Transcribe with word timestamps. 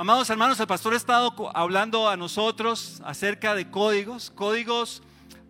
Amados 0.00 0.30
hermanos, 0.30 0.58
el 0.58 0.66
pastor 0.66 0.94
ha 0.94 0.96
estado 0.96 1.54
hablando 1.54 2.08
a 2.08 2.16
nosotros 2.16 3.02
acerca 3.04 3.54
de 3.54 3.70
códigos, 3.70 4.30
códigos 4.30 5.02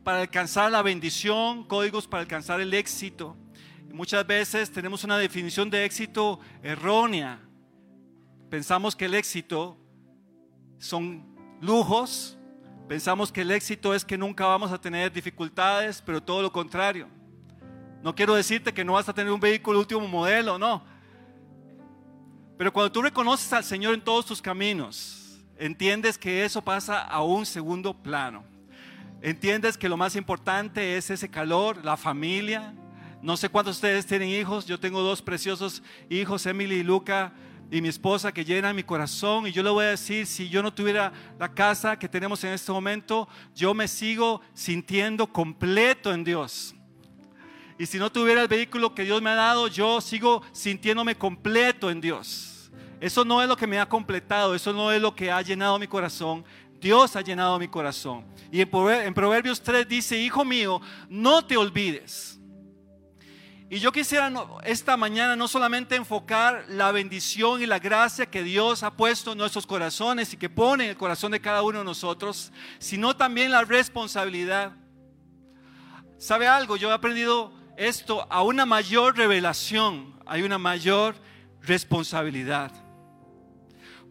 para 0.02 0.22
alcanzar 0.22 0.72
la 0.72 0.82
bendición, 0.82 1.62
códigos 1.62 2.08
para 2.08 2.22
alcanzar 2.22 2.60
el 2.60 2.74
éxito. 2.74 3.36
muchas 3.92 4.26
veces 4.26 4.72
tenemos 4.72 5.04
una 5.04 5.18
definición 5.18 5.70
de 5.70 5.84
éxito 5.84 6.40
errónea. 6.64 7.38
Pensamos 8.50 8.96
que 8.96 9.04
el 9.04 9.14
éxito 9.14 9.78
son 10.80 11.24
lujos, 11.60 12.36
pensamos 12.88 13.30
que 13.30 13.42
el 13.42 13.52
éxito 13.52 13.94
es 13.94 14.04
que 14.04 14.18
nunca 14.18 14.46
vamos 14.46 14.72
a 14.72 14.80
tener 14.80 15.12
dificultades, 15.12 16.02
pero 16.04 16.20
todo 16.20 16.42
lo 16.42 16.50
contrario. 16.50 17.06
No 18.02 18.16
quiero 18.16 18.34
decirte 18.34 18.74
que 18.74 18.84
no 18.84 18.94
vas 18.94 19.08
a 19.08 19.14
tener 19.14 19.32
un 19.32 19.38
vehículo 19.38 19.78
último 19.78 20.08
modelo, 20.08 20.58
no. 20.58 20.82
Pero 22.60 22.74
cuando 22.74 22.92
tú 22.92 23.00
reconoces 23.00 23.50
al 23.54 23.64
Señor 23.64 23.94
en 23.94 24.02
todos 24.02 24.26
tus 24.26 24.42
caminos, 24.42 25.40
entiendes 25.56 26.18
que 26.18 26.44
eso 26.44 26.60
pasa 26.60 27.00
a 27.00 27.22
un 27.22 27.46
segundo 27.46 27.94
plano. 27.94 28.44
Entiendes 29.22 29.78
que 29.78 29.88
lo 29.88 29.96
más 29.96 30.14
importante 30.14 30.98
es 30.98 31.08
ese 31.08 31.30
calor, 31.30 31.82
la 31.82 31.96
familia. 31.96 32.74
No 33.22 33.38
sé 33.38 33.48
cuántos 33.48 33.80
de 33.80 33.88
ustedes 33.88 34.04
tienen 34.04 34.28
hijos. 34.28 34.66
Yo 34.66 34.78
tengo 34.78 35.00
dos 35.00 35.22
preciosos 35.22 35.82
hijos, 36.10 36.44
Emily 36.44 36.80
y 36.80 36.82
Luca, 36.82 37.32
y 37.70 37.80
mi 37.80 37.88
esposa 37.88 38.30
que 38.30 38.44
llenan 38.44 38.76
mi 38.76 38.82
corazón. 38.82 39.46
Y 39.46 39.52
yo 39.52 39.62
le 39.62 39.70
voy 39.70 39.86
a 39.86 39.88
decir, 39.88 40.26
si 40.26 40.50
yo 40.50 40.62
no 40.62 40.70
tuviera 40.70 41.14
la 41.38 41.54
casa 41.54 41.98
que 41.98 42.10
tenemos 42.10 42.44
en 42.44 42.52
este 42.52 42.70
momento, 42.70 43.26
yo 43.54 43.72
me 43.72 43.88
sigo 43.88 44.42
sintiendo 44.52 45.26
completo 45.26 46.12
en 46.12 46.24
Dios. 46.24 46.74
Y 47.80 47.86
si 47.86 47.96
no 47.96 48.12
tuviera 48.12 48.42
el 48.42 48.48
vehículo 48.48 48.94
que 48.94 49.04
Dios 49.04 49.22
me 49.22 49.30
ha 49.30 49.34
dado, 49.34 49.66
yo 49.66 50.02
sigo 50.02 50.42
sintiéndome 50.52 51.16
completo 51.16 51.90
en 51.90 52.02
Dios. 52.02 52.59
Eso 53.00 53.24
no 53.24 53.42
es 53.42 53.48
lo 53.48 53.56
que 53.56 53.66
me 53.66 53.80
ha 53.80 53.88
completado, 53.88 54.54
eso 54.54 54.72
no 54.72 54.92
es 54.92 55.00
lo 55.00 55.14
que 55.14 55.30
ha 55.30 55.40
llenado 55.40 55.78
mi 55.78 55.88
corazón. 55.88 56.44
Dios 56.78 57.16
ha 57.16 57.20
llenado 57.20 57.58
mi 57.58 57.68
corazón. 57.68 58.26
Y 58.52 58.60
en 58.60 59.14
Proverbios 59.14 59.60
3 59.62 59.88
dice, 59.88 60.18
hijo 60.18 60.44
mío, 60.44 60.80
no 61.08 61.44
te 61.44 61.56
olvides. 61.56 62.38
Y 63.72 63.78
yo 63.78 63.92
quisiera 63.92 64.32
esta 64.64 64.96
mañana 64.96 65.36
no 65.36 65.46
solamente 65.46 65.94
enfocar 65.94 66.64
la 66.68 66.90
bendición 66.90 67.62
y 67.62 67.66
la 67.66 67.78
gracia 67.78 68.26
que 68.26 68.42
Dios 68.42 68.82
ha 68.82 68.96
puesto 68.96 69.32
en 69.32 69.38
nuestros 69.38 69.64
corazones 69.64 70.32
y 70.34 70.36
que 70.36 70.50
pone 70.50 70.84
en 70.84 70.90
el 70.90 70.96
corazón 70.96 71.30
de 71.30 71.40
cada 71.40 71.62
uno 71.62 71.78
de 71.78 71.84
nosotros, 71.84 72.52
sino 72.80 73.14
también 73.14 73.52
la 73.52 73.62
responsabilidad. 73.62 74.72
¿Sabe 76.18 76.48
algo? 76.48 76.76
Yo 76.76 76.90
he 76.90 76.92
aprendido 76.92 77.52
esto 77.76 78.26
a 78.28 78.42
una 78.42 78.66
mayor 78.66 79.16
revelación, 79.16 80.20
hay 80.26 80.42
una 80.42 80.58
mayor 80.58 81.14
responsabilidad. 81.62 82.72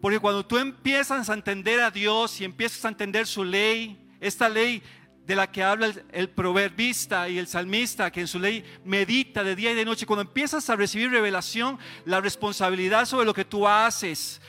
Porque 0.00 0.18
cuando 0.18 0.46
tú 0.46 0.56
empiezas 0.56 1.28
a 1.28 1.34
entender 1.34 1.80
a 1.80 1.90
Dios 1.90 2.40
y 2.40 2.44
empiezas 2.44 2.84
a 2.84 2.88
entender 2.88 3.26
su 3.26 3.44
ley, 3.44 3.98
esta 4.20 4.48
ley 4.48 4.82
de 5.26 5.36
la 5.36 5.50
que 5.50 5.62
habla 5.62 5.92
el, 6.12 6.30
proverbista 6.30 7.28
y 7.28 7.38
el 7.38 7.46
salmista, 7.46 8.10
que 8.10 8.22
en 8.22 8.26
su 8.26 8.38
ley 8.38 8.64
medita 8.84 9.44
de 9.44 9.54
día 9.54 9.72
y 9.72 9.74
de 9.74 9.84
noche, 9.84 10.06
cuando 10.06 10.22
empiezas 10.22 10.68
a 10.70 10.76
recibir 10.76 11.10
revelación, 11.10 11.78
la 12.06 12.20
responsabilidad 12.20 13.04
sobre 13.04 13.26
lo 13.26 13.34
que 13.34 13.44
tú 13.44 13.68
haces 13.68 14.40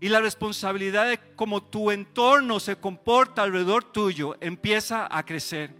y 0.00 0.08
la 0.08 0.20
responsabilidad 0.20 1.08
de 1.08 1.20
cómo 1.36 1.62
tu 1.62 1.90
entorno 1.90 2.58
se 2.58 2.76
comporta 2.76 3.42
alrededor 3.42 3.84
tuyo 3.84 4.36
empieza 4.40 5.06
a 5.10 5.24
crecer. 5.24 5.74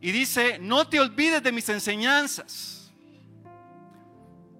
Y 0.00 0.10
dice, 0.12 0.58
no 0.58 0.88
te 0.88 0.98
olvides 0.98 1.42
de 1.42 1.52
mis 1.52 1.68
enseñanzas 1.68 2.81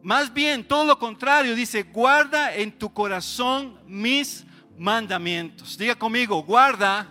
más 0.02 0.32
bien, 0.32 0.66
todo 0.66 0.84
lo 0.84 0.98
contrario, 0.98 1.54
dice, 1.54 1.84
guarda 1.84 2.54
en 2.54 2.72
tu 2.76 2.92
corazón 2.92 3.78
mis 3.86 4.44
mandamientos. 4.76 5.78
Diga 5.78 5.94
conmigo, 5.94 6.42
guarda 6.42 7.06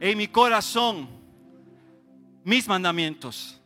en 0.00 0.18
mi 0.18 0.26
corazón 0.26 1.08
mis 2.42 2.66
mandamientos. 2.66 3.60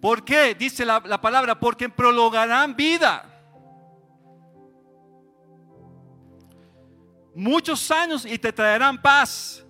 ¿Por 0.00 0.24
qué? 0.24 0.54
Dice 0.54 0.84
la, 0.84 1.00
la 1.04 1.20
palabra, 1.20 1.58
porque 1.58 1.88
prolongarán 1.88 2.74
vida. 2.74 3.32
Muchos 7.34 7.90
años 7.90 8.24
y 8.24 8.38
te 8.38 8.52
traerán 8.52 9.00
paz. 9.00 9.65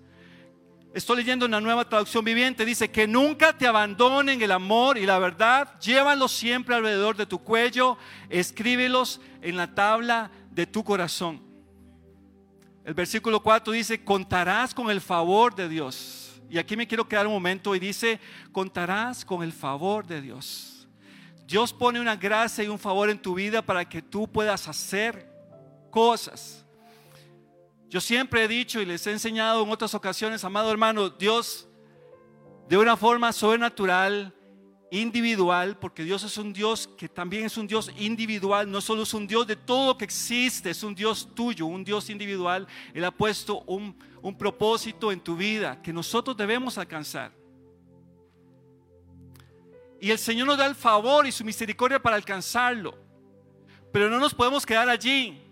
Estoy 0.97 1.19
leyendo 1.19 1.45
una 1.45 1.61
nueva 1.61 1.87
traducción 1.87 2.25
viviente. 2.25 2.65
Dice 2.65 2.91
que 2.91 3.07
nunca 3.07 3.53
te 3.53 3.67
abandonen 3.67 4.41
el 4.41 4.51
amor 4.51 4.97
y 4.97 5.05
la 5.05 5.19
verdad. 5.19 5.79
Llévalos 5.79 6.33
siempre 6.33 6.75
alrededor 6.75 7.19
de 7.19 7.27
tu 7.27 7.39
cuello. 7.39 7.99
Escríbelos 8.31 9.21
en 9.43 9.59
la 9.59 9.75
tabla 9.75 10.31
de 10.51 10.67
tu 10.67 10.83
corazón. 10.83 11.43
El 12.83 12.95
versículo 12.95 13.43
4 13.43 13.75
dice, 13.75 14.03
contarás 14.03 14.73
con 14.73 14.91
el 14.91 15.03
favor 15.03 15.55
de 15.55 15.69
Dios. 15.69 16.41
Y 16.49 16.57
aquí 16.57 16.79
me 16.79 16.87
quiero 16.87 17.07
quedar 17.07 17.27
un 17.27 17.35
momento 17.35 17.75
y 17.75 17.79
dice, 17.79 18.19
contarás 18.51 19.23
con 19.23 19.43
el 19.43 19.53
favor 19.53 20.07
de 20.07 20.23
Dios. 20.23 20.89
Dios 21.47 21.75
pone 21.75 22.01
una 22.01 22.17
gracia 22.17 22.65
y 22.65 22.69
un 22.69 22.79
favor 22.79 23.11
en 23.11 23.21
tu 23.21 23.35
vida 23.35 23.61
para 23.61 23.87
que 23.87 24.01
tú 24.01 24.27
puedas 24.27 24.67
hacer 24.67 25.31
cosas 25.91 26.66
yo 27.89 28.01
siempre 28.01 28.45
he 28.45 28.49
dicho 28.49 28.81
y 28.81 28.85
les 28.85 29.07
he 29.07 29.13
enseñado 29.13 29.63
en 29.63 29.71
otras 29.71 29.95
ocasiones, 29.95 30.43
amado 30.45 30.71
hermano, 30.71 31.09
Dios 31.09 31.69
de 32.69 32.77
una 32.77 32.97
forma 32.97 33.33
sobrenatural, 33.33 34.35
individual, 34.91 35.79
porque 35.79 36.03
Dios 36.03 36.25
es 36.25 36.37
un 36.37 36.53
Dios 36.53 36.89
que 36.97 37.09
también 37.09 37.45
es 37.45 37.57
un 37.57 37.67
Dios 37.67 37.93
individual, 37.97 38.69
no 38.71 38.81
solo 38.81 39.03
es 39.03 39.15
un 39.15 39.27
Dios 39.27 39.47
de 39.47 39.55
todo 39.55 39.89
lo 39.89 39.99
que 39.99 40.05
existe, 40.05 40.71
es 40.71 40.83
un 40.83 40.95
Dios 40.95 41.29
tuyo, 41.35 41.67
un 41.67 41.85
Dios 41.85 42.11
individual. 42.11 42.67
Él 42.93 43.05
ha 43.05 43.13
puesto 43.13 43.61
un, 43.63 43.97
un 44.21 44.37
propósito 44.37 45.13
en 45.13 45.21
tu 45.21 45.37
vida 45.37 45.81
que 45.81 45.93
nosotros 45.93 46.37
debemos 46.37 46.79
alcanzar. 46.79 47.33
Y 50.01 50.11
el 50.11 50.19
Señor 50.19 50.49
nos 50.49 50.59
da 50.59 50.67
el 50.67 50.75
favor 50.75 51.27
y 51.27 51.33
su 51.33 51.45
misericordia 51.45 52.03
para 52.03 52.17
alcanzarlo. 52.17 52.99
Pero 53.93 54.11
no 54.11 54.19
nos 54.19 54.35
podemos 54.35 54.67
quedar 54.67 54.89
allí 54.89 55.46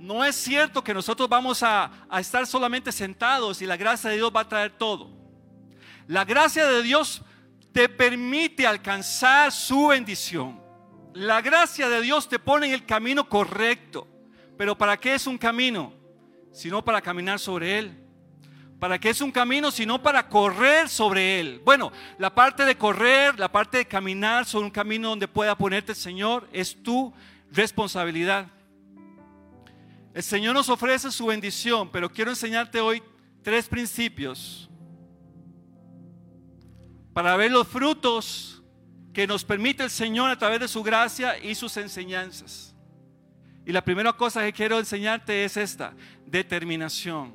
no 0.00 0.24
es 0.24 0.34
cierto 0.34 0.82
que 0.82 0.94
nosotros 0.94 1.28
vamos 1.28 1.62
a, 1.62 1.90
estar 2.18 2.46
solamente 2.46 2.90
sentados 2.90 3.60
y 3.60 3.66
la 3.66 3.76
gracia 3.76 4.08
de 4.08 4.16
Dios 4.16 4.32
va 4.34 4.40
a 4.40 4.48
traer 4.48 4.72
todo. 4.72 5.10
La 6.06 6.24
gracia 6.24 6.66
de 6.66 6.82
Dios 6.82 7.22
te 7.72 7.88
permite 7.88 8.66
alcanzar 8.66 9.52
su 9.52 9.88
bendición. 9.88 10.60
La 11.12 11.42
gracia 11.42 11.88
de 11.88 12.00
Dios 12.00 12.28
te 12.28 12.38
pone 12.38 12.68
en 12.68 12.72
el 12.72 12.86
camino 12.86 13.28
correcto. 13.28 14.08
Pero 14.56 14.76
¿para 14.76 14.96
qué 14.96 15.14
es 15.14 15.26
un 15.26 15.36
camino? 15.36 15.92
Sino 16.50 16.82
para 16.82 17.02
caminar 17.02 17.38
sobre 17.38 17.78
él. 17.78 18.04
¿Para 18.78 18.98
qué 18.98 19.10
es 19.10 19.20
un 19.20 19.30
camino? 19.30 19.70
Sino 19.70 20.02
para 20.02 20.26
correr 20.28 20.88
sobre 20.88 21.40
él. 21.40 21.60
Bueno, 21.62 21.92
la 22.18 22.34
parte 22.34 22.64
de 22.64 22.76
correr, 22.76 23.38
la 23.38 23.52
parte 23.52 23.78
de 23.78 23.86
caminar 23.86 24.46
sobre 24.46 24.64
un 24.64 24.70
camino 24.70 25.10
donde 25.10 25.28
pueda 25.28 25.56
ponerte 25.56 25.92
el 25.92 25.98
Señor 25.98 26.48
es 26.52 26.82
tu 26.82 27.12
responsabilidad. 27.52 28.46
El 30.12 30.22
Señor 30.22 30.54
nos 30.54 30.68
ofrece 30.68 31.10
su 31.10 31.26
bendición, 31.26 31.88
pero 31.90 32.10
quiero 32.10 32.30
enseñarte 32.30 32.80
hoy 32.80 33.02
tres 33.42 33.68
principios 33.68 34.68
para 37.12 37.36
ver 37.36 37.50
los 37.50 37.66
frutos 37.66 38.62
que 39.12 39.26
nos 39.26 39.44
permite 39.44 39.84
el 39.84 39.90
Señor 39.90 40.30
a 40.30 40.38
través 40.38 40.60
de 40.60 40.68
su 40.68 40.82
gracia 40.82 41.38
y 41.38 41.54
sus 41.54 41.76
enseñanzas. 41.76 42.74
Y 43.64 43.72
la 43.72 43.84
primera 43.84 44.12
cosa 44.12 44.42
que 44.42 44.52
quiero 44.52 44.78
enseñarte 44.78 45.44
es 45.44 45.56
esta, 45.56 45.94
determinación. 46.26 47.34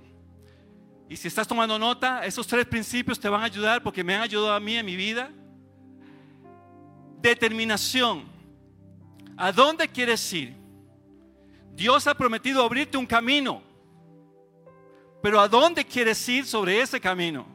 Y 1.07 1.15
si 1.15 1.27
estás 1.27 1.47
tomando 1.47 1.77
nota, 1.77 2.25
esos 2.25 2.47
tres 2.47 2.65
principios 2.65 3.19
te 3.19 3.29
van 3.29 3.41
a 3.41 3.45
ayudar 3.45 3.83
porque 3.83 4.03
me 4.03 4.15
han 4.15 4.21
ayudado 4.21 4.53
a 4.53 4.59
mí 4.59 4.75
en 4.75 4.85
mi 4.85 4.95
vida. 4.95 5.31
Determinación. 7.21 8.25
¿A 9.37 9.51
dónde 9.51 9.87
quieres 9.87 10.33
ir? 10.33 10.64
Dios 11.75 12.07
ha 12.07 12.15
prometido 12.15 12.63
abrirte 12.63 12.97
un 12.97 13.05
camino. 13.05 13.61
Pero 15.21 15.41
¿a 15.41 15.47
dónde 15.47 15.83
quieres 15.83 16.27
ir 16.29 16.45
sobre 16.45 16.79
ese 16.79 17.01
camino? 17.01 17.45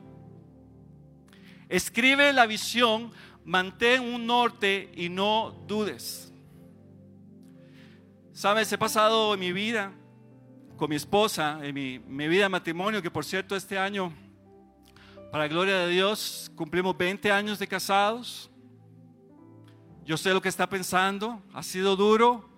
Escribe 1.68 2.32
la 2.32 2.44
visión, 2.44 3.12
mantén 3.44 4.02
un 4.02 4.26
norte 4.26 4.90
y 4.94 5.08
no 5.08 5.56
dudes. 5.66 6.32
Sabes, 8.32 8.72
he 8.72 8.78
pasado 8.78 9.34
en 9.34 9.40
mi 9.40 9.52
vida 9.52 9.92
con 10.76 10.90
mi 10.90 10.96
esposa, 10.96 11.60
en 11.62 11.74
mi, 11.74 11.98
mi 11.98 12.26
vida 12.26 12.44
de 12.44 12.48
matrimonio, 12.48 13.00
que 13.00 13.10
por 13.10 13.24
cierto 13.24 13.54
este 13.54 13.78
año, 13.78 14.12
para 15.30 15.46
gloria 15.46 15.78
de 15.78 15.88
Dios, 15.88 16.50
cumplimos 16.56 16.96
20 16.96 17.30
años 17.30 17.58
de 17.58 17.68
casados. 17.68 18.50
Yo 20.04 20.16
sé 20.16 20.32
lo 20.32 20.42
que 20.42 20.48
está 20.48 20.68
pensando, 20.68 21.42
ha 21.52 21.62
sido 21.62 21.94
duro, 21.96 22.49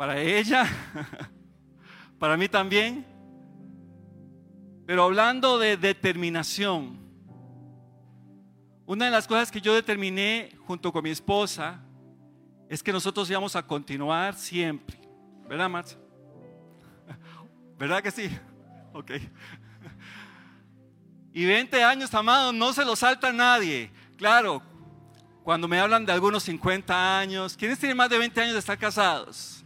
para 0.00 0.18
ella, 0.18 0.66
para 2.18 2.34
mí 2.38 2.48
también. 2.48 3.04
Pero 4.86 5.02
hablando 5.02 5.58
de 5.58 5.76
determinación, 5.76 6.98
una 8.86 9.04
de 9.04 9.10
las 9.10 9.28
cosas 9.28 9.50
que 9.50 9.60
yo 9.60 9.74
determiné 9.74 10.56
junto 10.64 10.90
con 10.90 11.04
mi 11.04 11.10
esposa 11.10 11.82
es 12.70 12.82
que 12.82 12.94
nosotros 12.94 13.28
íbamos 13.28 13.54
a 13.56 13.66
continuar 13.66 14.34
siempre, 14.36 14.98
¿verdad, 15.46 15.68
Marta? 15.68 15.92
¿Verdad 17.78 18.02
que 18.02 18.10
sí? 18.10 18.30
Ok. 18.94 19.10
Y 21.34 21.44
20 21.44 21.84
años, 21.84 22.14
amados, 22.14 22.54
no 22.54 22.72
se 22.72 22.86
lo 22.86 22.96
salta 22.96 23.30
nadie. 23.34 23.90
Claro, 24.16 24.62
cuando 25.44 25.68
me 25.68 25.78
hablan 25.78 26.06
de 26.06 26.12
algunos 26.12 26.42
50 26.44 27.18
años, 27.18 27.54
¿quiénes 27.54 27.78
tienen 27.78 27.98
más 27.98 28.08
de 28.08 28.16
20 28.16 28.40
años 28.40 28.54
de 28.54 28.60
estar 28.60 28.78
casados? 28.78 29.59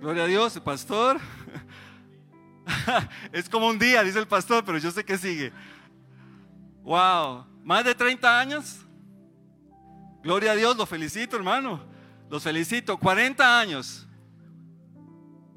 Gloria 0.00 0.24
a 0.24 0.26
Dios, 0.26 0.60
pastor. 0.60 1.18
es 3.32 3.48
como 3.48 3.68
un 3.68 3.78
día, 3.78 4.02
dice 4.02 4.18
el 4.18 4.26
pastor, 4.26 4.64
pero 4.64 4.78
yo 4.78 4.90
sé 4.90 5.04
que 5.04 5.16
sigue. 5.16 5.52
Wow, 6.82 7.46
más 7.64 7.84
de 7.84 7.94
30 7.94 8.38
años. 8.38 8.80
Gloria 10.22 10.52
a 10.52 10.54
Dios, 10.56 10.76
lo 10.76 10.86
felicito, 10.86 11.36
hermano. 11.36 11.80
Los 12.28 12.42
felicito. 12.42 12.98
40 12.98 13.60
años. 13.60 14.06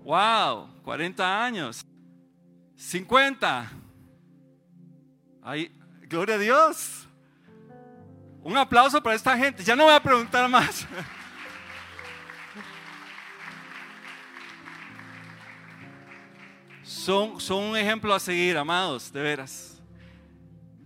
Wow, 0.03 0.69
40 0.83 1.43
años. 1.43 1.85
50. 2.75 3.71
Ahí, 5.43 5.75
gloria 6.07 6.35
a 6.35 6.37
Dios. 6.37 7.07
Un 8.41 8.57
aplauso 8.57 9.01
para 9.03 9.15
esta 9.15 9.37
gente. 9.37 9.63
Ya 9.63 9.75
no 9.75 9.83
voy 9.83 9.93
a 9.93 10.01
preguntar 10.01 10.47
más. 10.49 10.87
Son, 16.89 17.39
son 17.39 17.65
un 17.65 17.77
ejemplo 17.77 18.15
a 18.15 18.19
seguir, 18.19 18.57
amados, 18.57 19.13
de 19.13 19.21
veras. 19.21 19.79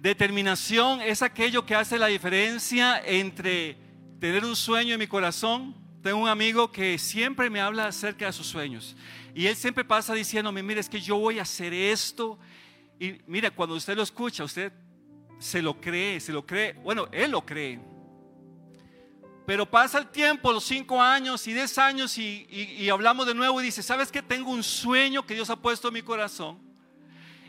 Determinación 0.01 0.99
es 0.99 1.21
aquello 1.21 1.65
que 1.65 1.75
hace 1.75 1.97
la 1.97 2.07
diferencia 2.07 3.01
entre 3.05 3.77
tener 4.19 4.43
un 4.43 4.57
sueño 4.57 4.95
en 4.95 4.99
mi 4.99 5.07
corazón. 5.07 5.73
Tengo 6.01 6.17
un 6.17 6.27
amigo 6.27 6.69
que 6.69 6.97
siempre 6.97 7.49
me 7.49 7.61
habla 7.61 7.87
acerca 7.87 8.25
de 8.25 8.33
sus 8.33 8.47
sueños. 8.47 8.97
Y 9.33 9.47
él 9.47 9.55
siempre 9.55 9.85
pasa 9.85 10.13
diciéndome, 10.13 10.61
mire, 10.61 10.81
es 10.81 10.89
que 10.89 10.99
yo 10.99 11.15
voy 11.17 11.39
a 11.39 11.43
hacer 11.43 11.73
esto. 11.73 12.37
Y 12.99 13.21
mira, 13.25 13.49
cuando 13.49 13.75
usted 13.75 13.95
lo 13.95 14.03
escucha, 14.03 14.43
usted 14.43 14.73
se 15.39 15.61
lo 15.61 15.79
cree, 15.79 16.19
se 16.19 16.33
lo 16.33 16.45
cree. 16.45 16.73
Bueno, 16.73 17.07
él 17.13 17.31
lo 17.31 17.45
cree. 17.45 17.79
Pero 19.45 19.69
pasa 19.69 19.97
el 19.97 20.07
tiempo, 20.07 20.53
los 20.53 20.63
cinco 20.63 21.01
años 21.01 21.45
y 21.47 21.53
diez 21.53 21.77
años 21.77 22.17
y, 22.17 22.89
hablamos 22.89 23.25
de 23.25 23.33
nuevo 23.33 23.59
y 23.59 23.65
dice, 23.65 23.83
¿sabes 23.83 24.11
que 24.11 24.21
tengo 24.21 24.49
un 24.51 24.63
sueño 24.63 25.25
que 25.25 25.33
Dios 25.33 25.49
ha 25.49 25.57
puesto 25.57 25.89
en 25.89 25.95
mi 25.95 26.01
corazón? 26.01 26.59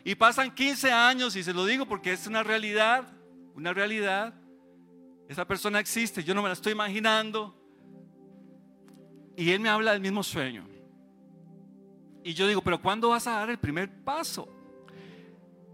Y 0.05 0.15
pasan 0.17 0.55
15 0.55 0.93
años 0.93 1.37
y 1.37 1.43
se 1.43 1.55
lo 1.55 1.65
digo 1.65 1.87
porque 1.87 2.13
es 2.13 2.27
una 2.27 2.43
realidad, 2.43 3.07
una 3.55 3.73
realidad. 3.73 4.35
Esa 5.29 5.47
persona 5.47 5.79
existe, 5.79 6.23
yo 6.25 6.35
no 6.35 6.43
me 6.43 6.49
la 6.49 6.55
estoy 6.55 6.73
imaginando. 6.73 7.55
Y 9.37 9.51
él 9.51 9.61
me 9.61 9.69
habla 9.69 9.93
del 9.93 10.01
mismo 10.01 10.23
sueño. 10.23 10.69
Y 12.25 12.35
yo 12.35 12.49
digo, 12.49 12.61
pero 12.61 12.81
¿cuándo 12.83 13.11
vas 13.11 13.27
a 13.27 13.33
dar 13.33 13.51
el 13.51 13.59
primer 13.59 14.03
paso? 14.03 14.49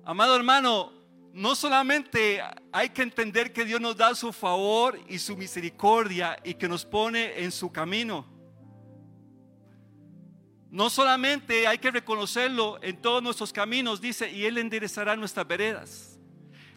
Amado 0.05 0.37
hermano, 0.37 0.93
no 1.33 1.55
solamente 1.55 2.43
hay 2.73 2.89
que 2.91 3.03
entender 3.03 3.53
que 3.53 3.65
Dios 3.65 3.81
nos 3.81 3.97
da 3.97 4.15
su 4.15 4.33
favor 4.33 4.99
y 5.09 5.19
su 5.19 5.37
misericordia 5.37 6.37
y 6.43 6.55
que 6.55 6.69
nos 6.69 6.85
pone 6.85 7.43
en 7.43 7.53
su 7.53 7.71
camino. 7.71 8.27
No 10.71 10.89
solamente 10.91 11.67
hay 11.67 11.79
que 11.79 11.91
reconocerlo 11.91 12.79
en 12.83 12.97
todos 13.01 13.23
nuestros 13.23 13.53
caminos, 13.53 14.01
dice, 14.01 14.31
y 14.31 14.45
Él 14.45 14.59
enderezará 14.59 15.17
nuestras 15.17 15.47
veredas. 15.47 16.19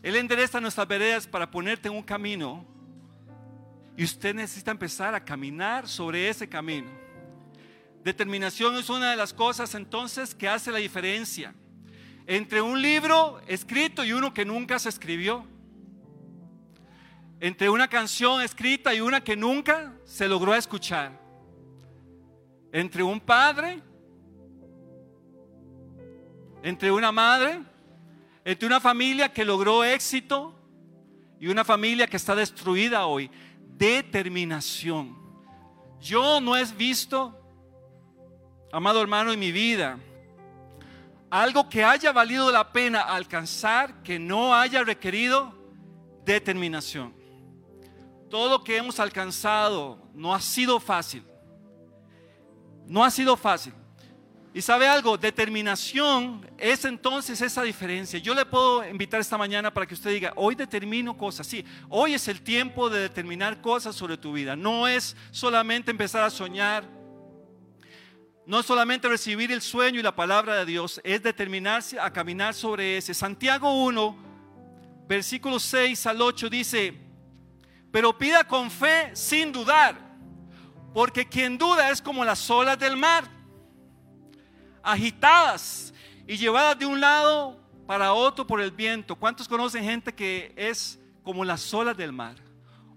Él 0.01 0.15
endereza 0.15 0.59
nuestras 0.59 0.87
veredas 0.87 1.27
para 1.27 1.49
ponerte 1.49 1.87
en 1.87 1.95
un 1.95 2.03
camino. 2.03 2.65
Y 3.95 4.03
usted 4.03 4.33
necesita 4.33 4.71
empezar 4.71 5.13
a 5.13 5.23
caminar 5.23 5.87
sobre 5.87 6.27
ese 6.27 6.49
camino. 6.49 6.89
Determinación 8.03 8.75
es 8.75 8.89
una 8.89 9.11
de 9.11 9.15
las 9.15 9.31
cosas 9.31 9.73
entonces 9.75 10.33
que 10.35 10.47
hace 10.47 10.71
la 10.71 10.79
diferencia 10.79 11.53
entre 12.27 12.61
un 12.61 12.81
libro 12.81 13.41
escrito 13.47 14.03
y 14.03 14.13
uno 14.13 14.33
que 14.33 14.45
nunca 14.45 14.79
se 14.79 14.89
escribió. 14.89 15.45
Entre 17.39 17.69
una 17.69 17.87
canción 17.87 18.41
escrita 18.41 18.93
y 18.93 19.01
una 19.01 19.21
que 19.21 19.35
nunca 19.35 19.93
se 20.05 20.27
logró 20.27 20.55
escuchar 20.55 21.23
entre 22.73 23.03
un 23.03 23.19
padre, 23.19 23.79
entre 26.63 26.91
una 26.91 27.11
madre, 27.11 27.61
entre 28.43 28.65
una 28.65 28.81
familia 28.81 29.31
que 29.31 29.45
logró 29.45 29.83
éxito 29.83 30.55
y 31.39 31.47
una 31.47 31.63
familia 31.63 32.07
que 32.07 32.17
está 32.17 32.35
destruida 32.35 33.05
hoy. 33.05 33.29
Determinación. 33.77 35.15
Yo 36.01 36.41
no 36.41 36.57
he 36.57 36.65
visto, 36.65 37.39
amado 38.71 39.01
hermano, 39.01 39.31
en 39.31 39.39
mi 39.39 39.51
vida, 39.51 39.99
algo 41.33 41.67
que 41.67 41.83
haya 41.83 42.11
valido 42.11 42.51
la 42.51 42.71
pena 42.71 43.01
alcanzar 43.01 44.03
que 44.03 44.19
no 44.19 44.53
haya 44.53 44.83
requerido 44.83 45.51
determinación. 46.23 47.11
Todo 48.29 48.51
lo 48.51 48.63
que 48.63 48.77
hemos 48.77 48.99
alcanzado 48.99 49.97
no 50.13 50.35
ha 50.35 50.39
sido 50.39 50.79
fácil. 50.79 51.23
No 52.85 53.03
ha 53.03 53.09
sido 53.09 53.35
fácil. 53.35 53.73
Y 54.53 54.61
sabe 54.61 54.87
algo, 54.87 55.17
determinación 55.17 56.47
es 56.59 56.85
entonces 56.85 57.41
esa 57.41 57.63
diferencia. 57.63 58.19
Yo 58.19 58.35
le 58.35 58.45
puedo 58.45 58.87
invitar 58.87 59.19
esta 59.19 59.35
mañana 59.35 59.73
para 59.73 59.87
que 59.87 59.95
usted 59.95 60.11
diga, 60.11 60.33
hoy 60.35 60.53
determino 60.53 61.17
cosas. 61.17 61.47
Sí, 61.47 61.65
hoy 61.89 62.13
es 62.13 62.27
el 62.27 62.43
tiempo 62.43 62.91
de 62.91 62.99
determinar 62.99 63.59
cosas 63.59 63.95
sobre 63.95 64.17
tu 64.17 64.33
vida. 64.33 64.55
No 64.55 64.87
es 64.87 65.17
solamente 65.31 65.89
empezar 65.89 66.21
a 66.21 66.29
soñar. 66.29 66.87
No 68.45 68.59
es 68.59 68.65
solamente 68.65 69.07
recibir 69.07 69.51
el 69.51 69.61
sueño 69.61 69.99
y 69.99 70.03
la 70.03 70.15
palabra 70.15 70.55
de 70.55 70.65
Dios, 70.65 70.99
es 71.03 71.23
determinarse 71.23 71.99
a 71.99 72.11
caminar 72.11 72.53
sobre 72.53 72.97
ese. 72.97 73.13
Santiago 73.13 73.83
1, 73.85 74.17
versículo 75.07 75.59
6 75.59 76.05
al 76.07 76.21
8 76.21 76.49
dice, 76.49 76.93
pero 77.91 78.17
pida 78.17 78.45
con 78.45 78.69
fe 78.69 79.15
sin 79.15 79.51
dudar 79.51 80.13
porque 80.93 81.27
quien 81.27 81.57
duda 81.57 81.89
es 81.89 82.01
como 82.01 82.23
las 82.23 82.49
olas 82.49 82.77
del 82.77 82.95
mar, 82.95 83.25
agitadas 84.83 85.93
y 86.27 86.37
llevadas 86.37 86.77
de 86.77 86.85
un 86.85 87.01
lado 87.01 87.59
para 87.87 88.13
otro 88.13 88.45
por 88.45 88.61
el 88.61 88.71
viento. 88.71 89.15
¿Cuántos 89.15 89.47
conocen 89.47 89.83
gente 89.83 90.13
que 90.13 90.53
es 90.55 90.99
como 91.23 91.43
las 91.43 91.73
olas 91.73 91.97
del 91.97 92.11
mar? 92.11 92.35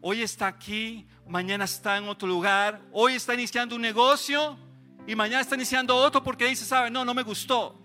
Hoy 0.03 0.23
está 0.23 0.47
aquí, 0.47 1.07
mañana 1.27 1.65
está 1.65 1.97
en 1.97 2.09
otro 2.09 2.29
lugar, 2.29 2.83
hoy 2.93 3.15
está 3.15 3.33
iniciando 3.33 3.75
un 3.75 3.83
negocio 3.83 4.59
y 5.07 5.15
mañana 5.15 5.41
está 5.41 5.55
iniciando 5.55 5.95
otro 5.95 6.23
porque 6.23 6.47
dice, 6.47 6.65
sabe, 6.65 6.91
no, 6.91 7.05
no 7.05 7.15
me 7.15 7.23
gustó. 7.23 7.79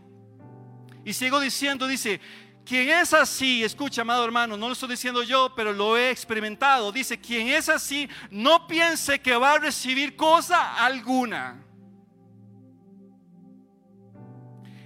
Y 1.06 1.14
sigo 1.14 1.40
diciendo, 1.40 1.88
dice, 1.88 2.20
quien 2.66 2.90
es 2.90 3.14
así, 3.14 3.64
escucha, 3.64 4.02
amado 4.02 4.24
hermano, 4.24 4.58
no 4.58 4.68
lo 4.68 4.74
estoy 4.74 4.90
diciendo 4.90 5.24
yo, 5.24 5.54
pero 5.56 5.74
lo 5.74 5.98
he 5.98 6.12
experimentado. 6.12 6.92
Dice, 6.92 7.20
quien 7.20 7.48
es 7.48 7.70
así, 7.70 8.08
no 8.30 8.68
piense 8.68 9.20
que 9.20 9.36
va 9.36 9.54
a 9.54 9.60
recibir 9.60 10.16
cosa 10.16 10.76
alguna. 10.84 11.64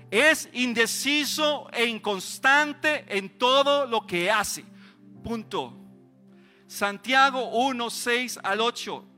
Es 0.10 0.50
indeciso 0.54 1.68
e 1.74 1.86
inconstante 1.86 3.06
en 3.10 3.38
todo 3.38 3.86
lo 3.86 4.06
que 4.06 4.32
hace. 4.32 4.64
Punto. 5.24 5.78
Santiago 6.68 7.50
1, 7.50 7.90
6 7.90 8.40
al 8.44 8.62
8. 8.62 9.15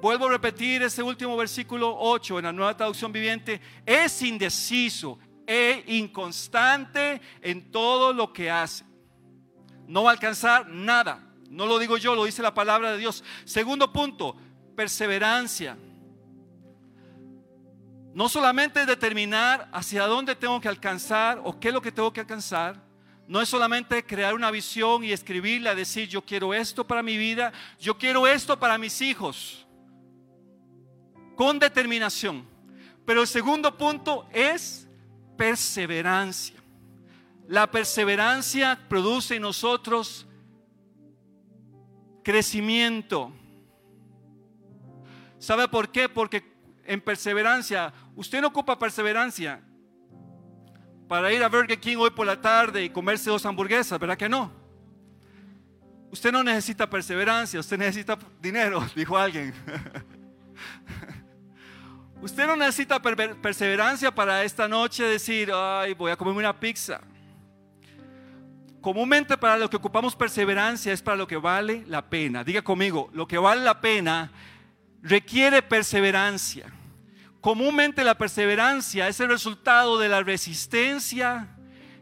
Vuelvo 0.00 0.26
a 0.26 0.30
repetir 0.30 0.82
ese 0.82 1.02
último 1.02 1.36
versículo 1.36 1.96
8 1.98 2.38
en 2.38 2.44
la 2.44 2.52
nueva 2.52 2.76
traducción 2.76 3.12
viviente. 3.12 3.60
Es 3.84 4.22
indeciso, 4.22 5.18
e 5.48 5.82
inconstante 5.86 7.22
en 7.40 7.72
todo 7.72 8.12
lo 8.12 8.34
que 8.34 8.50
hace. 8.50 8.84
No 9.86 10.02
va 10.02 10.10
a 10.10 10.12
alcanzar 10.12 10.68
nada. 10.68 11.26
No 11.48 11.64
lo 11.64 11.78
digo 11.78 11.96
yo, 11.96 12.14
lo 12.14 12.26
dice 12.26 12.42
la 12.42 12.52
palabra 12.52 12.92
de 12.92 12.98
Dios. 12.98 13.24
Segundo 13.46 13.90
punto, 13.90 14.36
perseverancia. 14.76 15.78
No 18.12 18.28
solamente 18.28 18.84
determinar 18.84 19.70
hacia 19.72 20.06
dónde 20.06 20.36
tengo 20.36 20.60
que 20.60 20.68
alcanzar 20.68 21.40
o 21.42 21.58
qué 21.58 21.68
es 21.68 21.74
lo 21.74 21.80
que 21.80 21.92
tengo 21.92 22.12
que 22.12 22.20
alcanzar. 22.20 22.84
No 23.26 23.40
es 23.40 23.48
solamente 23.48 24.04
crear 24.04 24.34
una 24.34 24.50
visión 24.50 25.02
y 25.02 25.12
escribirla, 25.12 25.74
decir 25.74 26.08
yo 26.10 26.20
quiero 26.20 26.52
esto 26.52 26.86
para 26.86 27.02
mi 27.02 27.16
vida, 27.16 27.54
yo 27.80 27.96
quiero 27.96 28.26
esto 28.26 28.58
para 28.58 28.76
mis 28.76 29.00
hijos. 29.00 29.67
Con 31.38 31.60
determinación. 31.60 32.44
Pero 33.06 33.20
el 33.20 33.28
segundo 33.28 33.78
punto 33.78 34.28
es 34.32 34.88
perseverancia. 35.36 36.56
La 37.46 37.70
perseverancia 37.70 38.76
produce 38.88 39.36
en 39.36 39.42
nosotros 39.42 40.26
crecimiento. 42.24 43.32
¿Sabe 45.38 45.68
por 45.68 45.92
qué? 45.92 46.08
Porque 46.08 46.42
en 46.84 47.00
perseverancia, 47.00 47.94
usted 48.16 48.40
no 48.40 48.48
ocupa 48.48 48.76
perseverancia 48.76 49.62
para 51.06 51.32
ir 51.32 51.44
a 51.44 51.48
Burger 51.48 51.78
King 51.78 51.98
hoy 51.98 52.10
por 52.10 52.26
la 52.26 52.40
tarde 52.40 52.82
y 52.82 52.90
comerse 52.90 53.30
dos 53.30 53.46
hamburguesas, 53.46 53.96
¿verdad 54.00 54.18
que 54.18 54.28
no? 54.28 54.50
Usted 56.10 56.32
no 56.32 56.42
necesita 56.42 56.90
perseverancia, 56.90 57.60
usted 57.60 57.78
necesita 57.78 58.18
dinero, 58.40 58.84
dijo 58.96 59.16
alguien. 59.16 59.54
Usted 62.20 62.46
no 62.48 62.56
necesita 62.56 63.00
perseverancia 63.00 64.12
para 64.12 64.42
esta 64.42 64.66
noche 64.66 65.04
decir, 65.04 65.52
ay, 65.54 65.94
voy 65.94 66.10
a 66.10 66.16
comerme 66.16 66.40
una 66.40 66.58
pizza. 66.58 67.00
Comúnmente 68.80 69.36
para 69.36 69.56
lo 69.56 69.70
que 69.70 69.76
ocupamos 69.76 70.16
perseverancia 70.16 70.92
es 70.92 71.00
para 71.00 71.16
lo 71.16 71.28
que 71.28 71.36
vale 71.36 71.84
la 71.86 72.08
pena. 72.08 72.42
Diga 72.42 72.62
conmigo, 72.62 73.08
lo 73.12 73.28
que 73.28 73.38
vale 73.38 73.62
la 73.62 73.80
pena 73.80 74.32
requiere 75.00 75.62
perseverancia. 75.62 76.72
Comúnmente 77.40 78.02
la 78.02 78.16
perseverancia 78.16 79.06
es 79.06 79.20
el 79.20 79.28
resultado 79.28 79.98
de 79.98 80.08
la 80.08 80.20
resistencia 80.22 81.56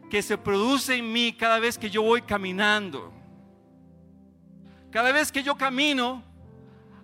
que 0.09 0.23
se 0.23 0.37
produce 0.37 0.95
en 0.95 1.13
mí 1.13 1.33
cada 1.33 1.59
vez 1.59 1.77
que 1.77 1.91
yo 1.91 2.01
voy 2.01 2.23
caminando. 2.23 3.13
Cada 4.89 5.11
vez 5.11 5.31
que 5.31 5.43
yo 5.43 5.55
camino, 5.55 6.23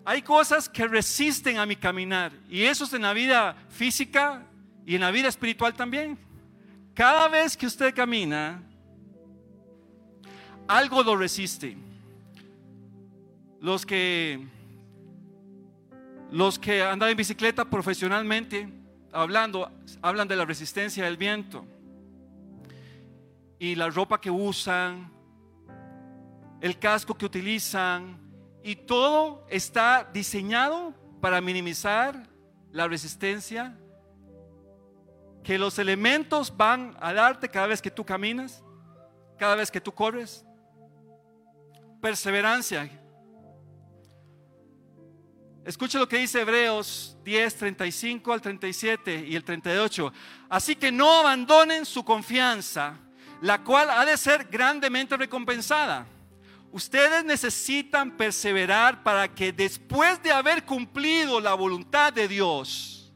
hay 0.06 0.22
cosas 0.22 0.68
que 0.68 0.88
resisten 0.88 1.58
a 1.58 1.66
mi 1.66 1.76
caminar. 1.76 2.32
Y 2.50 2.64
eso 2.64 2.84
es 2.84 2.94
en 2.94 3.04
la 3.04 3.14
vida 3.14 3.56
física 3.70 4.44
y 4.86 4.96
en 4.96 5.02
la 5.02 5.12
vida 5.12 5.30
espiritual 5.30 5.74
también. 5.74 6.18
Cada 6.94 7.28
vez 7.28 7.56
que 7.56 7.66
usted 7.66 7.94
camina, 7.94 8.62
algo 10.68 11.04
lo 11.04 11.16
resiste. 11.16 11.78
Los 13.62 13.86
que 13.86 14.46
los 16.32 16.58
que 16.58 16.82
andan 16.82 17.10
en 17.10 17.18
bicicleta 17.18 17.64
profesionalmente 17.64 18.68
hablando 19.12 19.72
hablan 20.02 20.28
de 20.28 20.36
la 20.36 20.46
resistencia 20.46 21.06
del 21.06 21.16
viento 21.16 21.64
y 23.60 23.76
la 23.76 23.90
ropa 23.90 24.20
que 24.20 24.32
usan, 24.32 25.12
el 26.60 26.80
casco 26.80 27.16
que 27.16 27.26
utilizan, 27.26 28.18
y 28.64 28.78
todo 28.78 29.46
está 29.50 30.10
diseñado 30.14 30.94
para 31.22 31.42
minimizar 31.42 32.28
la 32.72 32.88
resistencia 32.88 33.78
que 35.44 35.58
los 35.58 35.78
elementos 35.78 36.56
van 36.56 36.96
a 37.02 37.14
darte 37.14 37.50
cada 37.50 37.68
vez 37.68 37.82
que 37.82 37.92
tú 37.92 38.06
caminas, 38.06 38.64
cada 39.38 39.56
vez 39.56 39.70
que 39.70 39.82
tú 39.82 39.94
corres. 39.94 40.46
Perseverancia. 42.02 42.90
Escucha 45.66 46.00
lo 46.00 46.08
que 46.08 46.18
dice 46.18 46.42
Hebreos 46.42 47.18
10, 47.24 47.56
35 47.56 48.34
al 48.34 48.42
37 48.42 49.26
y 49.28 49.36
el 49.36 49.44
38. 49.44 50.14
Así 50.50 50.76
que 50.76 50.92
no 50.92 51.20
abandonen 51.20 51.86
su 51.86 52.04
confianza, 52.06 52.98
la 53.42 53.62
cual 53.64 53.90
ha 53.90 54.06
de 54.06 54.16
ser 54.18 54.46
grandemente 54.46 55.18
recompensada 55.18 56.06
Ustedes 56.74 57.24
necesitan 57.24 58.18
perseverar 58.18 59.04
para 59.04 59.28
que 59.28 59.54
después 59.54 60.22
de 60.24 60.32
haber 60.32 60.66
cumplido 60.66 61.40
la 61.40 61.54
voluntad 61.54 62.12
de 62.12 62.28
Dios, 62.28 63.14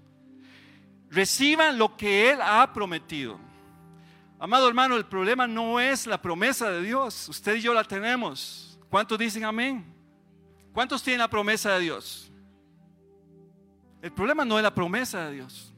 reciban 1.09 1.75
lo 1.75 1.97
que 1.97 2.29
Él 2.29 2.39
ha 2.39 2.71
prometido. 2.71 3.39
Amado 4.37 4.67
hermano, 4.67 4.95
el 4.95 5.07
problema 5.07 5.47
no 5.47 5.79
es 5.79 6.05
la 6.05 6.21
promesa 6.21 6.69
de 6.69 6.83
Dios. 6.83 7.27
Usted 7.29 7.55
y 7.55 7.61
yo 7.61 7.73
la 7.73 7.83
tenemos. 7.83 8.77
¿Cuántos 8.91 9.17
dicen 9.17 9.43
amén? 9.43 9.91
¿Cuántos 10.71 11.01
tienen 11.01 11.21
la 11.21 11.27
promesa 11.27 11.71
de 11.73 11.79
Dios? 11.79 12.31
El 14.03 14.11
problema 14.11 14.45
no 14.45 14.59
es 14.59 14.63
la 14.63 14.75
promesa 14.75 15.25
de 15.25 15.33
Dios. 15.33 15.73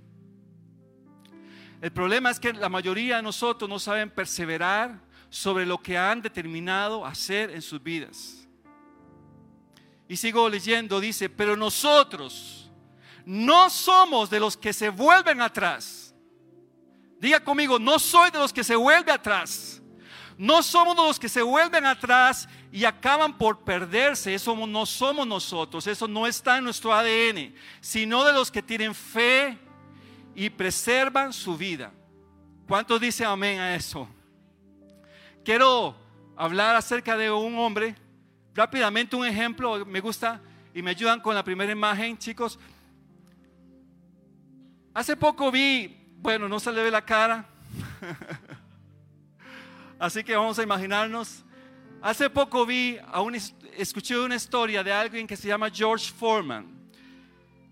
El 1.79 1.93
problema 1.93 2.29
es 2.29 2.41
que 2.41 2.51
la 2.51 2.67
mayoría 2.67 3.15
de 3.15 3.24
nosotros 3.24 3.69
no 3.69 3.79
saben 3.79 4.09
perseverar 4.09 5.00
sobre 5.29 5.65
lo 5.65 5.77
que 5.77 5.98
han 5.98 6.21
determinado 6.21 7.05
hacer 7.05 7.51
en 7.51 7.62
sus 7.62 7.81
vidas. 7.81 8.48
Y 10.07 10.17
sigo 10.17 10.50
leyendo, 10.50 11.00
dice, 11.00 11.29
pero 11.29 11.55
nosotros 11.55 12.69
no 13.25 13.69
somos 13.69 14.29
de 14.29 14.39
los 14.39 14.57
que 14.57 14.74
se 14.74 14.89
vuelven 14.89 15.39
atrás. 15.39 16.15
Diga 17.19 17.39
conmigo, 17.39 17.77
no 17.77 18.00
soy 18.00 18.31
de 18.31 18.39
los 18.39 18.51
que 18.51 18.63
se 18.63 18.75
vuelven 18.75 19.13
atrás. 19.13 19.81
No 20.36 20.63
somos 20.63 20.95
de 20.95 21.03
los 21.03 21.19
que 21.19 21.29
se 21.29 21.41
vuelven 21.41 21.86
atrás 21.86 22.48
y 22.71 22.86
acaban 22.86 23.38
por 23.38 23.59
perderse. 23.63 24.33
Eso 24.33 24.55
no 24.65 24.86
somos 24.86 25.27
nosotros, 25.27 25.86
eso 25.86 26.07
no 26.07 26.25
está 26.25 26.57
en 26.57 26.63
nuestro 26.63 26.93
ADN, 26.93 27.53
sino 27.81 28.24
de 28.24 28.33
los 28.33 28.50
que 28.50 28.63
tienen 28.63 28.95
fe 28.95 29.59
y 30.33 30.50
preservan 30.50 31.33
su 31.33 31.57
vida. 31.57 31.91
¿Cuántos 32.67 33.01
dicen 33.01 33.27
amén 33.27 33.59
a 33.59 33.75
eso? 33.75 34.07
Quiero 35.43 35.96
hablar 36.36 36.75
acerca 36.75 37.17
de 37.17 37.29
un 37.31 37.58
hombre. 37.58 37.96
Rápidamente 38.53 39.15
un 39.15 39.25
ejemplo, 39.25 39.86
me 39.86 40.00
gusta 40.00 40.41
y 40.74 40.81
me 40.81 40.91
ayudan 40.91 41.19
con 41.19 41.36
la 41.36 41.43
primera 41.43 41.72
imagen, 41.72 42.17
chicos. 42.17 42.60
Hace 44.93 45.15
poco 45.15 45.51
vi, 45.51 46.08
bueno, 46.17 46.48
no 46.48 46.60
se 46.60 46.72
le 46.72 46.84
ve 46.84 46.91
la 46.91 47.03
cara, 47.03 47.48
así 50.00 50.24
que 50.24 50.36
vamos 50.36 50.58
a 50.60 50.63
imaginarnos. 50.63 51.43
Hace 52.01 52.29
poco 52.29 52.65
vi, 52.65 52.98
a 53.12 53.22
un, 53.22 53.36
escuché 53.77 54.17
una 54.17 54.36
historia 54.36 54.84
de 54.84 54.91
alguien 54.91 55.27
que 55.27 55.36
se 55.36 55.48
llama 55.48 55.69
George 55.69 56.12
Foreman. 56.12 56.65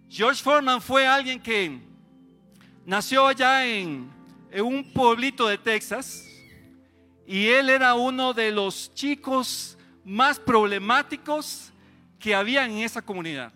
George 0.10 0.42
Foreman 0.42 0.82
fue 0.82 1.08
alguien 1.08 1.40
que 1.42 1.80
nació 2.86 3.28
allá 3.28 3.66
en, 3.66 4.10
en 4.52 4.66
un 4.66 4.94
pueblito 4.94 5.48
de 5.48 5.58
Texas, 5.58 6.27
y 7.28 7.48
él 7.48 7.70
era 7.70 7.94
uno 7.94 8.34
de 8.34 8.52
los 8.52 8.94
chicos 8.94 9.78
más 10.06 10.40
problemáticos 10.40 11.74
que 12.18 12.34
había 12.34 12.66
en 12.66 12.78
esa 12.78 13.02
comunidad. 13.02 13.52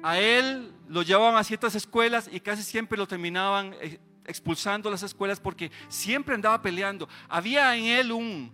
A 0.00 0.20
él 0.20 0.72
lo 0.88 1.02
llevaban 1.02 1.34
a 1.34 1.42
ciertas 1.42 1.74
escuelas 1.74 2.30
y 2.30 2.38
casi 2.38 2.62
siempre 2.62 2.96
lo 2.96 3.08
terminaban 3.08 3.74
eh, 3.80 3.98
expulsando 4.24 4.88
las 4.90 5.02
escuelas 5.02 5.40
porque 5.40 5.72
siempre 5.88 6.36
andaba 6.36 6.62
peleando. 6.62 7.08
Había 7.28 7.74
en 7.76 7.84
él 7.86 8.12
un... 8.12 8.52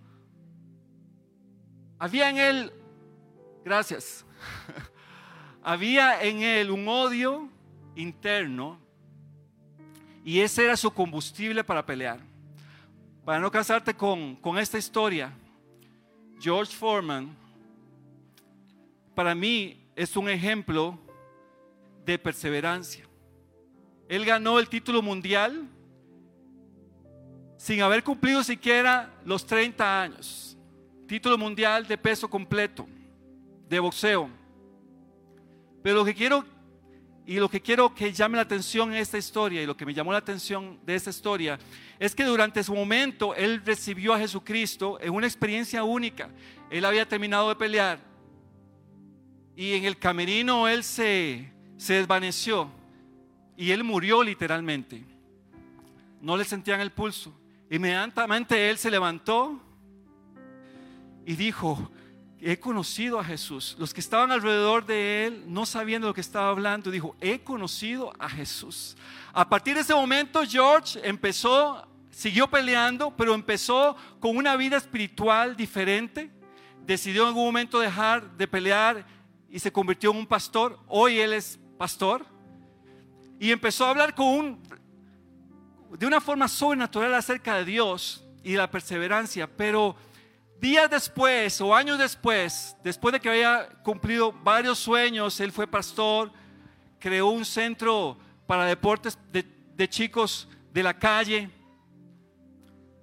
Había 1.98 2.30
en 2.30 2.38
él... 2.38 2.72
Gracias. 3.62 4.24
había 5.62 6.22
en 6.22 6.40
él 6.40 6.70
un 6.70 6.88
odio 6.88 7.50
interno 7.94 8.80
y 10.24 10.40
ese 10.40 10.64
era 10.64 10.78
su 10.78 10.90
combustible 10.90 11.62
para 11.62 11.84
pelear. 11.84 12.27
Para 13.28 13.40
no 13.40 13.50
casarte 13.50 13.92
con, 13.92 14.36
con 14.36 14.56
esta 14.56 14.78
historia, 14.78 15.30
George 16.40 16.74
Foreman, 16.74 17.36
para 19.14 19.34
mí 19.34 19.86
es 19.94 20.16
un 20.16 20.30
ejemplo 20.30 20.98
de 22.06 22.18
perseverancia. 22.18 23.06
Él 24.08 24.24
ganó 24.24 24.58
el 24.58 24.70
título 24.70 25.02
mundial 25.02 25.68
sin 27.58 27.82
haber 27.82 28.02
cumplido 28.02 28.42
siquiera 28.42 29.12
los 29.26 29.44
30 29.44 30.02
años. 30.02 30.56
Título 31.06 31.36
mundial 31.36 31.86
de 31.86 31.98
peso 31.98 32.30
completo, 32.30 32.88
de 33.68 33.78
boxeo. 33.78 34.30
Pero 35.82 35.96
lo 35.96 36.04
que 36.06 36.14
quiero 36.14 36.46
y 37.28 37.38
lo 37.38 37.50
que 37.50 37.60
quiero 37.60 37.94
que 37.94 38.10
llame 38.10 38.36
la 38.36 38.42
atención 38.42 38.90
en 38.90 38.96
esta 38.96 39.18
historia 39.18 39.62
y 39.62 39.66
lo 39.66 39.76
que 39.76 39.84
me 39.84 39.92
llamó 39.92 40.12
la 40.12 40.18
atención 40.18 40.80
de 40.86 40.94
esta 40.94 41.10
historia 41.10 41.58
es 41.98 42.14
que 42.14 42.24
durante 42.24 42.64
su 42.64 42.74
momento 42.74 43.34
él 43.34 43.60
recibió 43.66 44.14
a 44.14 44.18
Jesucristo 44.18 44.98
en 44.98 45.12
una 45.12 45.26
experiencia 45.26 45.84
única. 45.84 46.30
Él 46.70 46.86
había 46.86 47.06
terminado 47.06 47.50
de 47.50 47.56
pelear 47.56 48.00
y 49.54 49.74
en 49.74 49.84
el 49.84 49.98
camerino 49.98 50.68
él 50.68 50.82
se, 50.82 51.52
se 51.76 51.92
desvaneció 51.92 52.70
y 53.58 53.72
él 53.72 53.84
murió 53.84 54.22
literalmente. 54.22 55.04
No 56.22 56.34
le 56.34 56.46
sentían 56.46 56.80
el 56.80 56.92
pulso. 56.92 57.38
Inmediatamente 57.70 58.70
él 58.70 58.78
se 58.78 58.90
levantó 58.90 59.60
y 61.26 61.36
dijo, 61.36 61.92
he 62.40 62.58
conocido 62.58 63.18
a 63.18 63.24
Jesús. 63.24 63.76
Los 63.78 63.92
que 63.92 64.00
estaban 64.00 64.30
alrededor 64.30 64.86
de 64.86 65.26
él, 65.26 65.44
no 65.46 65.66
sabiendo 65.66 66.06
lo 66.08 66.14
que 66.14 66.20
estaba 66.20 66.50
hablando, 66.50 66.90
dijo, 66.90 67.16
he 67.20 67.40
conocido 67.40 68.12
a 68.18 68.28
Jesús. 68.28 68.96
A 69.32 69.48
partir 69.48 69.74
de 69.74 69.80
ese 69.80 69.94
momento, 69.94 70.42
George 70.44 71.00
empezó, 71.02 71.86
siguió 72.10 72.48
peleando, 72.48 73.14
pero 73.16 73.34
empezó 73.34 73.96
con 74.20 74.36
una 74.36 74.56
vida 74.56 74.76
espiritual 74.76 75.56
diferente. 75.56 76.30
Decidió 76.86 77.22
en 77.22 77.28
algún 77.28 77.46
momento 77.46 77.80
dejar 77.80 78.36
de 78.36 78.46
pelear 78.46 79.06
y 79.50 79.58
se 79.58 79.72
convirtió 79.72 80.10
en 80.12 80.18
un 80.18 80.26
pastor. 80.26 80.78
Hoy 80.86 81.18
él 81.18 81.32
es 81.32 81.58
pastor. 81.76 82.24
Y 83.40 83.50
empezó 83.50 83.86
a 83.86 83.90
hablar 83.90 84.14
con 84.14 84.26
un, 84.26 84.62
de 85.96 86.06
una 86.06 86.20
forma 86.20 86.48
sobrenatural 86.48 87.14
acerca 87.14 87.56
de 87.56 87.64
Dios 87.64 88.24
y 88.42 88.52
de 88.52 88.58
la 88.58 88.70
perseverancia, 88.70 89.46
pero 89.46 89.96
Días 90.60 90.90
después 90.90 91.60
o 91.60 91.72
años 91.72 91.98
después, 91.98 92.76
después 92.82 93.12
de 93.12 93.20
que 93.20 93.28
había 93.28 93.68
cumplido 93.84 94.32
varios 94.32 94.78
sueños, 94.78 95.38
él 95.38 95.52
fue 95.52 95.68
pastor, 95.68 96.32
creó 96.98 97.28
un 97.28 97.44
centro 97.44 98.18
para 98.44 98.64
deportes 98.64 99.16
de, 99.30 99.88
chicos 99.88 100.48
de 100.72 100.82
la 100.82 100.98
calle. 100.98 101.48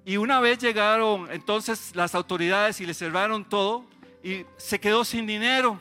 Y 0.04 0.18
una 0.18 0.42
vez 0.42 0.60
llegaron 0.60 1.32
entonces 1.32 1.96
las 1.96 2.14
autoridades 2.14 2.82
y 2.82 2.86
le 2.86 2.94
cerraron 2.94 3.48
todo 3.48 3.86
y 4.22 4.46
se 4.58 4.78
quedó 4.78 5.06
sin 5.06 5.26
dinero. 5.26 5.80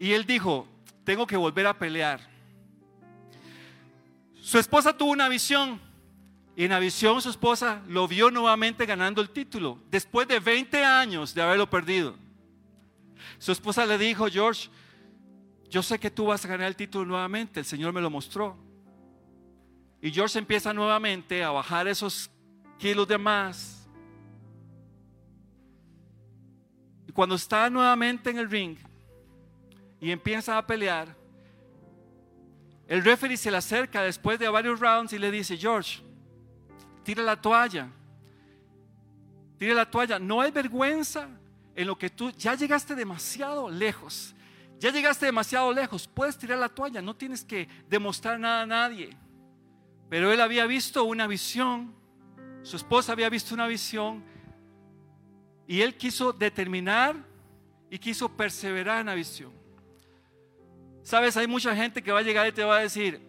Y 0.00 0.12
él 0.12 0.26
dijo, 0.26 0.66
tengo 1.04 1.28
que 1.28 1.36
volver 1.36 1.68
a 1.68 1.78
pelear. 1.78 2.20
Su 4.40 4.58
esposa 4.58 4.96
tuvo 4.96 5.12
una 5.12 5.28
visión 5.28 5.80
y 6.56 6.64
en 6.64 6.70
la 6.70 6.78
visión 6.78 7.20
su 7.20 7.30
esposa 7.30 7.82
lo 7.88 8.06
vio 8.06 8.30
nuevamente 8.30 8.86
ganando 8.86 9.20
el 9.20 9.30
título, 9.30 9.78
después 9.90 10.28
de 10.28 10.38
20 10.38 10.84
años 10.84 11.34
de 11.34 11.42
haberlo 11.42 11.68
perdido. 11.68 12.16
Su 13.38 13.52
esposa 13.52 13.84
le 13.84 13.98
dijo, 13.98 14.26
George, 14.28 14.68
yo 15.68 15.82
sé 15.82 15.98
que 15.98 16.10
tú 16.10 16.26
vas 16.26 16.44
a 16.44 16.48
ganar 16.48 16.68
el 16.68 16.76
título 16.76 17.04
nuevamente, 17.04 17.60
el 17.60 17.66
Señor 17.66 17.92
me 17.92 18.00
lo 18.00 18.08
mostró. 18.08 18.56
Y 20.00 20.12
George 20.12 20.38
empieza 20.38 20.72
nuevamente 20.72 21.42
a 21.42 21.50
bajar 21.50 21.88
esos 21.88 22.30
kilos 22.78 23.08
de 23.08 23.18
más. 23.18 23.88
Y 27.08 27.12
cuando 27.12 27.34
está 27.34 27.68
nuevamente 27.68 28.30
en 28.30 28.38
el 28.38 28.48
ring 28.48 28.76
y 30.00 30.10
empieza 30.12 30.56
a 30.56 30.64
pelear, 30.64 31.16
el 32.86 33.02
referee 33.02 33.36
se 33.36 33.50
le 33.50 33.56
acerca 33.56 34.02
después 34.02 34.38
de 34.38 34.48
varios 34.48 34.78
rounds 34.78 35.12
y 35.12 35.18
le 35.18 35.30
dice, 35.30 35.56
George, 35.56 36.02
tira 37.04 37.22
la 37.22 37.40
toalla. 37.40 37.88
Tira 39.58 39.74
la 39.74 39.88
toalla. 39.88 40.18
No 40.18 40.40
hay 40.40 40.50
vergüenza 40.50 41.28
en 41.76 41.86
lo 41.86 41.96
que 41.96 42.10
tú 42.10 42.30
ya 42.32 42.54
llegaste 42.54 42.94
demasiado 42.94 43.70
lejos. 43.70 44.34
Ya 44.80 44.90
llegaste 44.90 45.26
demasiado 45.26 45.72
lejos. 45.72 46.08
Puedes 46.08 46.36
tirar 46.36 46.58
la 46.58 46.68
toalla. 46.68 47.00
No 47.00 47.14
tienes 47.14 47.44
que 47.44 47.68
demostrar 47.88 48.40
nada 48.40 48.62
a 48.62 48.66
nadie. 48.66 49.10
Pero 50.08 50.32
él 50.32 50.40
había 50.40 50.66
visto 50.66 51.04
una 51.04 51.26
visión. 51.26 51.94
Su 52.62 52.76
esposa 52.76 53.12
había 53.12 53.28
visto 53.28 53.54
una 53.54 53.66
visión. 53.66 54.24
Y 55.66 55.82
él 55.82 55.96
quiso 55.96 56.32
determinar 56.32 57.16
y 57.90 57.98
quiso 57.98 58.28
perseverar 58.28 59.00
en 59.00 59.06
la 59.06 59.14
visión. 59.14 59.52
Sabes, 61.02 61.36
hay 61.36 61.46
mucha 61.46 61.76
gente 61.76 62.02
que 62.02 62.10
va 62.10 62.20
a 62.20 62.22
llegar 62.22 62.48
y 62.48 62.52
te 62.52 62.64
va 62.64 62.78
a 62.78 62.80
decir, 62.80 63.20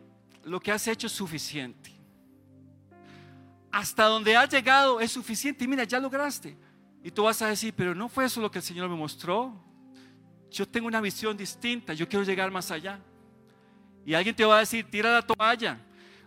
lo 0.43 0.59
que 0.59 0.71
has 0.71 0.87
hecho 0.87 1.07
es 1.07 1.13
suficiente 1.13 1.94
hasta 3.75 4.05
donde 4.05 4.37
has 4.37 4.49
llegado 4.49 5.01
es 5.01 5.11
suficiente 5.11 5.65
y 5.65 5.67
mira, 5.67 5.83
ya 5.83 5.99
lograste. 5.99 6.55
Y 7.03 7.11
tú 7.11 7.23
vas 7.23 7.41
a 7.41 7.47
decir, 7.47 7.73
pero 7.75 7.93
no 7.93 8.07
fue 8.07 8.23
eso 8.23 8.39
lo 8.39 8.49
que 8.49 8.59
el 8.59 8.63
Señor 8.63 8.87
me 8.87 8.95
mostró. 8.95 9.53
Yo 10.49 10.65
tengo 10.65 10.87
una 10.87 11.01
visión 11.01 11.35
distinta, 11.35 11.93
yo 11.93 12.07
quiero 12.07 12.23
llegar 12.23 12.49
más 12.51 12.71
allá. 12.71 13.01
Y 14.05 14.13
alguien 14.13 14.33
te 14.33 14.45
va 14.45 14.55
a 14.55 14.59
decir, 14.59 14.89
tira 14.89 15.11
la 15.11 15.21
toalla. 15.21 15.77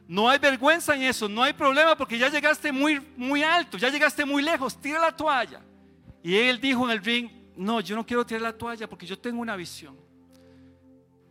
No 0.06 0.28
hay 0.28 0.38
vergüenza 0.38 0.94
en 0.94 1.04
eso, 1.04 1.26
no 1.26 1.42
hay 1.42 1.54
problema 1.54 1.96
porque 1.96 2.18
ya 2.18 2.28
llegaste 2.28 2.70
muy, 2.70 3.00
muy 3.16 3.42
alto, 3.42 3.78
ya 3.78 3.88
llegaste 3.88 4.26
muy 4.26 4.42
lejos, 4.42 4.78
tira 4.78 5.00
la 5.00 5.16
toalla. 5.16 5.62
Y 6.22 6.34
él 6.36 6.60
dijo 6.60 6.84
en 6.84 6.90
el 6.90 7.02
ring, 7.02 7.30
no, 7.56 7.80
yo 7.80 7.96
no 7.96 8.04
quiero 8.04 8.26
tirar 8.26 8.42
la 8.42 8.52
toalla 8.52 8.86
porque 8.86 9.06
yo 9.06 9.18
tengo 9.18 9.40
una 9.40 9.56
visión. 9.56 9.96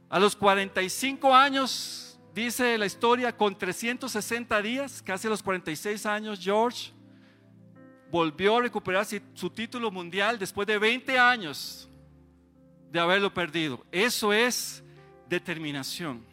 A 0.10 0.18
los 0.18 0.36
45 0.36 1.36
años 1.36 2.07
Dice 2.38 2.78
la 2.78 2.86
historia, 2.86 3.36
con 3.36 3.58
360 3.58 4.62
días, 4.62 5.02
casi 5.04 5.26
a 5.26 5.32
los 5.32 5.42
46 5.42 6.06
años, 6.06 6.40
George 6.40 6.92
volvió 8.12 8.58
a 8.58 8.62
recuperar 8.62 9.08
su 9.34 9.50
título 9.50 9.90
mundial 9.90 10.38
después 10.38 10.68
de 10.68 10.78
20 10.78 11.18
años 11.18 11.90
de 12.92 13.00
haberlo 13.00 13.34
perdido. 13.34 13.84
Eso 13.92 14.32
es 14.32 14.84
determinación. 15.28 16.24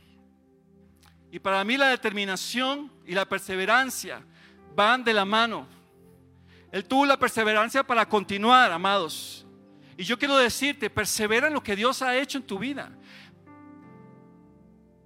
Y 1.32 1.38
para 1.38 1.64
mí 1.64 1.78
la 1.78 1.88
determinación 1.88 2.92
y 3.06 3.14
la 3.14 3.25
perseverancia 3.25 4.23
van 4.76 5.04
de 5.04 5.14
la 5.14 5.25
mano. 5.25 5.66
Él 6.70 6.84
tuvo 6.84 7.06
la 7.06 7.18
perseverancia 7.18 7.82
para 7.82 8.06
continuar, 8.06 8.70
amados. 8.73 9.46
Y 9.96 10.04
yo 10.04 10.18
quiero 10.18 10.37
decirte, 10.37 10.90
persevera 10.90 11.46
en 11.46 11.54
lo 11.54 11.62
que 11.62 11.75
Dios 11.75 12.02
ha 12.02 12.14
hecho 12.14 12.37
en 12.37 12.44
tu 12.44 12.58
vida. 12.58 12.92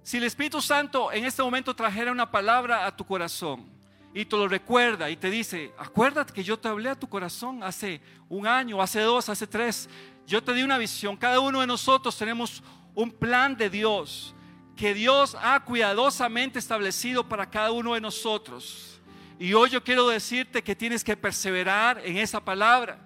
Si 0.09 0.17
el 0.17 0.23
Espíritu 0.23 0.59
Santo 0.59 1.11
en 1.11 1.23
este 1.23 1.43
momento 1.43 1.75
trajera 1.75 2.11
una 2.11 2.31
palabra 2.31 2.87
a 2.87 2.97
tu 2.97 3.05
corazón 3.05 3.69
y 4.11 4.25
te 4.25 4.35
lo 4.35 4.47
recuerda 4.47 5.07
y 5.07 5.15
te 5.15 5.29
dice, 5.29 5.71
acuérdate 5.77 6.33
que 6.33 6.43
yo 6.43 6.57
te 6.57 6.67
hablé 6.67 6.89
a 6.89 6.99
tu 6.99 7.07
corazón 7.07 7.61
hace 7.61 8.01
un 8.27 8.47
año, 8.47 8.81
hace 8.81 9.01
dos, 9.01 9.29
hace 9.29 9.45
tres, 9.45 9.87
yo 10.25 10.43
te 10.43 10.51
di 10.55 10.63
una 10.63 10.79
visión, 10.79 11.15
cada 11.15 11.39
uno 11.39 11.61
de 11.61 11.67
nosotros 11.67 12.17
tenemos 12.17 12.63
un 12.95 13.11
plan 13.11 13.55
de 13.55 13.69
Dios 13.69 14.33
que 14.75 14.95
Dios 14.95 15.37
ha 15.39 15.59
cuidadosamente 15.59 16.57
establecido 16.57 17.29
para 17.29 17.47
cada 17.47 17.71
uno 17.71 17.93
de 17.93 18.01
nosotros. 18.01 18.99
Y 19.37 19.53
hoy 19.53 19.69
yo 19.69 19.83
quiero 19.83 20.09
decirte 20.09 20.63
que 20.63 20.75
tienes 20.75 21.03
que 21.03 21.15
perseverar 21.15 22.01
en 22.03 22.17
esa 22.17 22.43
palabra, 22.43 22.97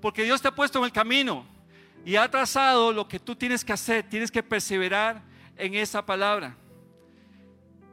porque 0.00 0.24
Dios 0.24 0.40
te 0.40 0.48
ha 0.48 0.54
puesto 0.54 0.78
en 0.78 0.86
el 0.86 0.92
camino 0.92 1.44
y 2.02 2.16
ha 2.16 2.30
trazado 2.30 2.94
lo 2.94 3.06
que 3.06 3.20
tú 3.20 3.36
tienes 3.36 3.62
que 3.62 3.74
hacer, 3.74 4.08
tienes 4.08 4.30
que 4.30 4.42
perseverar 4.42 5.28
en 5.60 5.74
esa 5.74 6.04
palabra. 6.04 6.56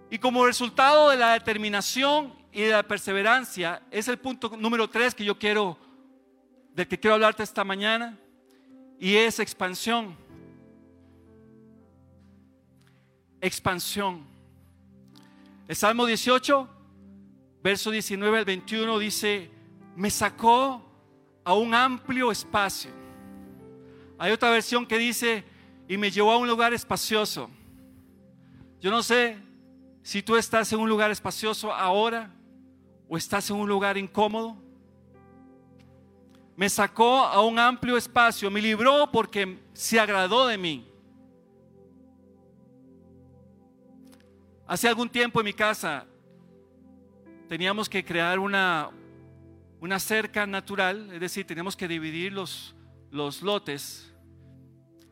Y 0.09 0.17
como 0.17 0.45
resultado 0.45 1.09
de 1.09 1.17
la 1.17 1.33
determinación 1.33 2.33
y 2.51 2.61
de 2.61 2.71
la 2.71 2.83
perseverancia, 2.83 3.81
es 3.91 4.07
el 4.07 4.17
punto 4.17 4.55
número 4.57 4.89
tres 4.89 5.13
que 5.13 5.25
yo 5.25 5.37
quiero, 5.37 5.77
del 6.73 6.87
que 6.87 6.99
quiero 6.99 7.15
hablarte 7.15 7.43
esta 7.43 7.63
mañana, 7.63 8.17
y 8.99 9.15
es 9.15 9.39
expansión. 9.39 10.15
Expansión. 13.41 14.25
El 15.67 15.75
Salmo 15.75 16.05
18, 16.05 16.67
verso 17.61 17.91
19 17.91 18.37
al 18.39 18.45
21 18.45 18.99
dice, 18.99 19.51
me 19.95 20.09
sacó 20.09 20.81
a 21.43 21.53
un 21.53 21.73
amplio 21.73 22.31
espacio. 22.31 22.91
Hay 24.17 24.31
otra 24.31 24.49
versión 24.49 24.85
que 24.85 24.97
dice, 24.97 25.43
y 25.87 25.97
me 25.97 26.11
llevó 26.11 26.31
a 26.31 26.37
un 26.37 26.47
lugar 26.47 26.73
espacioso. 26.73 27.49
Yo 28.79 28.91
no 28.91 29.01
sé 29.01 29.37
si 30.03 30.21
tú 30.21 30.35
estás 30.35 30.71
en 30.73 30.79
un 30.79 30.89
lugar 30.89 31.11
espacioso 31.11 31.73
ahora 31.73 32.31
o 33.07 33.17
estás 33.17 33.49
en 33.49 33.55
un 33.55 33.67
lugar 33.67 33.97
incómodo. 33.97 34.57
Me 36.55 36.69
sacó 36.69 37.19
a 37.19 37.45
un 37.45 37.59
amplio 37.59 37.97
espacio, 37.97 38.49
me 38.49 38.61
libró 38.61 39.09
porque 39.11 39.59
se 39.73 39.99
agradó 39.99 40.47
de 40.47 40.57
mí. 40.57 40.91
Hace 44.65 44.87
algún 44.87 45.07
tiempo 45.07 45.39
en 45.39 45.45
mi 45.45 45.53
casa 45.53 46.05
teníamos 47.47 47.87
que 47.87 48.03
crear 48.03 48.39
una, 48.39 48.89
una 49.79 49.99
cerca 49.99 50.45
natural, 50.45 51.09
es 51.13 51.21
decir, 51.21 51.47
teníamos 51.47 51.77
que 51.77 51.87
dividir 51.87 52.33
los, 52.33 52.75
los 53.11 53.41
lotes. 53.41 54.06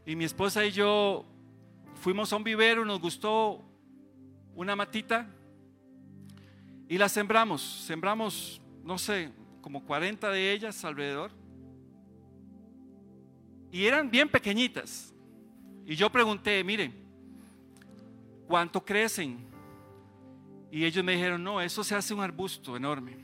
Y 0.05 0.15
mi 0.15 0.23
esposa 0.23 0.65
y 0.65 0.71
yo 0.71 1.25
fuimos 2.01 2.31
a 2.31 2.35
un 2.35 2.43
vivero, 2.43 2.85
nos 2.85 2.99
gustó 2.99 3.63
una 4.53 4.75
matita 4.75 5.27
y 6.87 6.97
la 6.97 7.09
sembramos. 7.09 7.61
Sembramos, 7.61 8.61
no 8.83 8.97
sé, 8.97 9.31
como 9.61 9.83
40 9.83 10.29
de 10.29 10.51
ellas 10.51 10.85
alrededor. 10.85 11.31
Y 13.71 13.85
eran 13.85 14.11
bien 14.11 14.29
pequeñitas. 14.29 15.13
Y 15.85 15.95
yo 15.95 16.11
pregunté, 16.11 16.63
miren, 16.63 16.93
¿cuánto 18.47 18.85
crecen? 18.85 19.39
Y 20.71 20.85
ellos 20.85 21.03
me 21.03 21.13
dijeron, 21.13 21.43
no, 21.43 21.61
eso 21.61 21.83
se 21.83 21.95
hace 21.95 22.13
un 22.13 22.21
arbusto 22.21 22.77
enorme. 22.77 23.17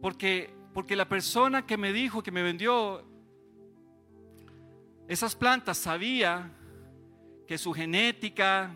Porque, 0.00 0.54
porque 0.72 0.94
la 0.94 1.08
persona 1.08 1.66
que 1.66 1.76
me 1.76 1.92
dijo, 1.92 2.22
que 2.22 2.30
me 2.30 2.42
vendió 2.42 3.04
esas 5.08 5.34
plantas 5.34 5.78
sabía 5.78 6.50
que 7.46 7.58
su 7.58 7.72
genética, 7.72 8.74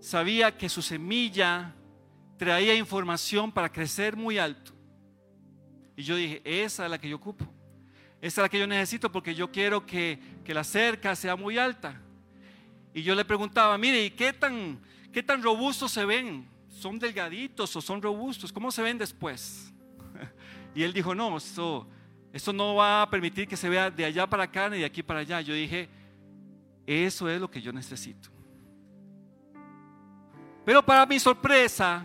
sabía 0.00 0.56
que 0.56 0.68
su 0.68 0.82
semilla 0.82 1.74
traía 2.36 2.74
información 2.74 3.52
para 3.52 3.70
crecer 3.70 4.16
muy 4.16 4.38
alto. 4.38 4.72
Y 5.96 6.02
yo 6.02 6.16
dije, 6.16 6.42
esa 6.44 6.84
es 6.84 6.90
la 6.90 6.98
que 6.98 7.08
yo 7.08 7.16
ocupo. 7.16 7.46
Esa 8.20 8.40
es 8.40 8.44
la 8.44 8.48
que 8.48 8.58
yo 8.58 8.66
necesito 8.66 9.10
porque 9.10 9.34
yo 9.34 9.50
quiero 9.50 9.86
que, 9.86 10.18
la 10.46 10.64
cerca 10.64 11.14
sea 11.14 11.36
muy 11.36 11.58
alta. 11.58 12.00
Y 12.92 13.02
yo 13.02 13.14
le 13.14 13.24
preguntaba, 13.24 13.76
mire, 13.78 14.04
¿y 14.04 14.10
qué 14.10 14.32
tan, 14.32 14.80
qué 15.12 15.22
tan 15.22 15.42
robustos 15.42 15.92
se 15.92 16.04
ven? 16.04 16.48
¿Son 16.68 16.98
delgaditos 16.98 17.74
o 17.76 17.80
son 17.80 18.02
robustos? 18.02 18.52
¿Cómo 18.52 18.70
se 18.70 18.82
ven 18.82 18.98
después? 18.98 19.72
Y 20.74 20.82
él 20.82 20.92
dijo, 20.92 21.14
no, 21.14 21.38
esto, 21.38 21.88
esto 22.36 22.52
no 22.52 22.74
va 22.74 23.00
a 23.00 23.08
permitir 23.08 23.48
que 23.48 23.56
se 23.56 23.66
vea 23.66 23.90
de 23.90 24.04
allá 24.04 24.26
para 24.26 24.42
acá 24.42 24.68
ni 24.68 24.78
de 24.78 24.84
aquí 24.84 25.02
para 25.02 25.20
allá. 25.20 25.40
Yo 25.40 25.54
dije, 25.54 25.88
eso 26.86 27.30
es 27.30 27.40
lo 27.40 27.50
que 27.50 27.62
yo 27.62 27.72
necesito. 27.72 28.28
Pero 30.62 30.84
para 30.84 31.06
mi 31.06 31.18
sorpresa, 31.18 32.04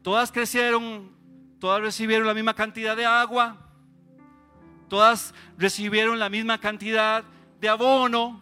todas 0.00 0.32
crecieron, 0.32 1.12
todas 1.60 1.82
recibieron 1.82 2.26
la 2.26 2.32
misma 2.32 2.54
cantidad 2.54 2.96
de 2.96 3.04
agua, 3.04 3.68
todas 4.88 5.34
recibieron 5.58 6.18
la 6.18 6.30
misma 6.30 6.58
cantidad 6.58 7.24
de 7.60 7.68
abono, 7.68 8.40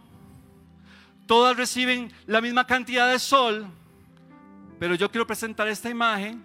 todas 1.26 1.56
reciben 1.56 2.12
la 2.26 2.40
misma 2.40 2.64
cantidad 2.64 3.10
de 3.10 3.18
sol. 3.18 3.66
Pero 4.78 4.94
yo 4.94 5.10
quiero 5.10 5.26
presentar 5.26 5.66
esta 5.66 5.90
imagen, 5.90 6.44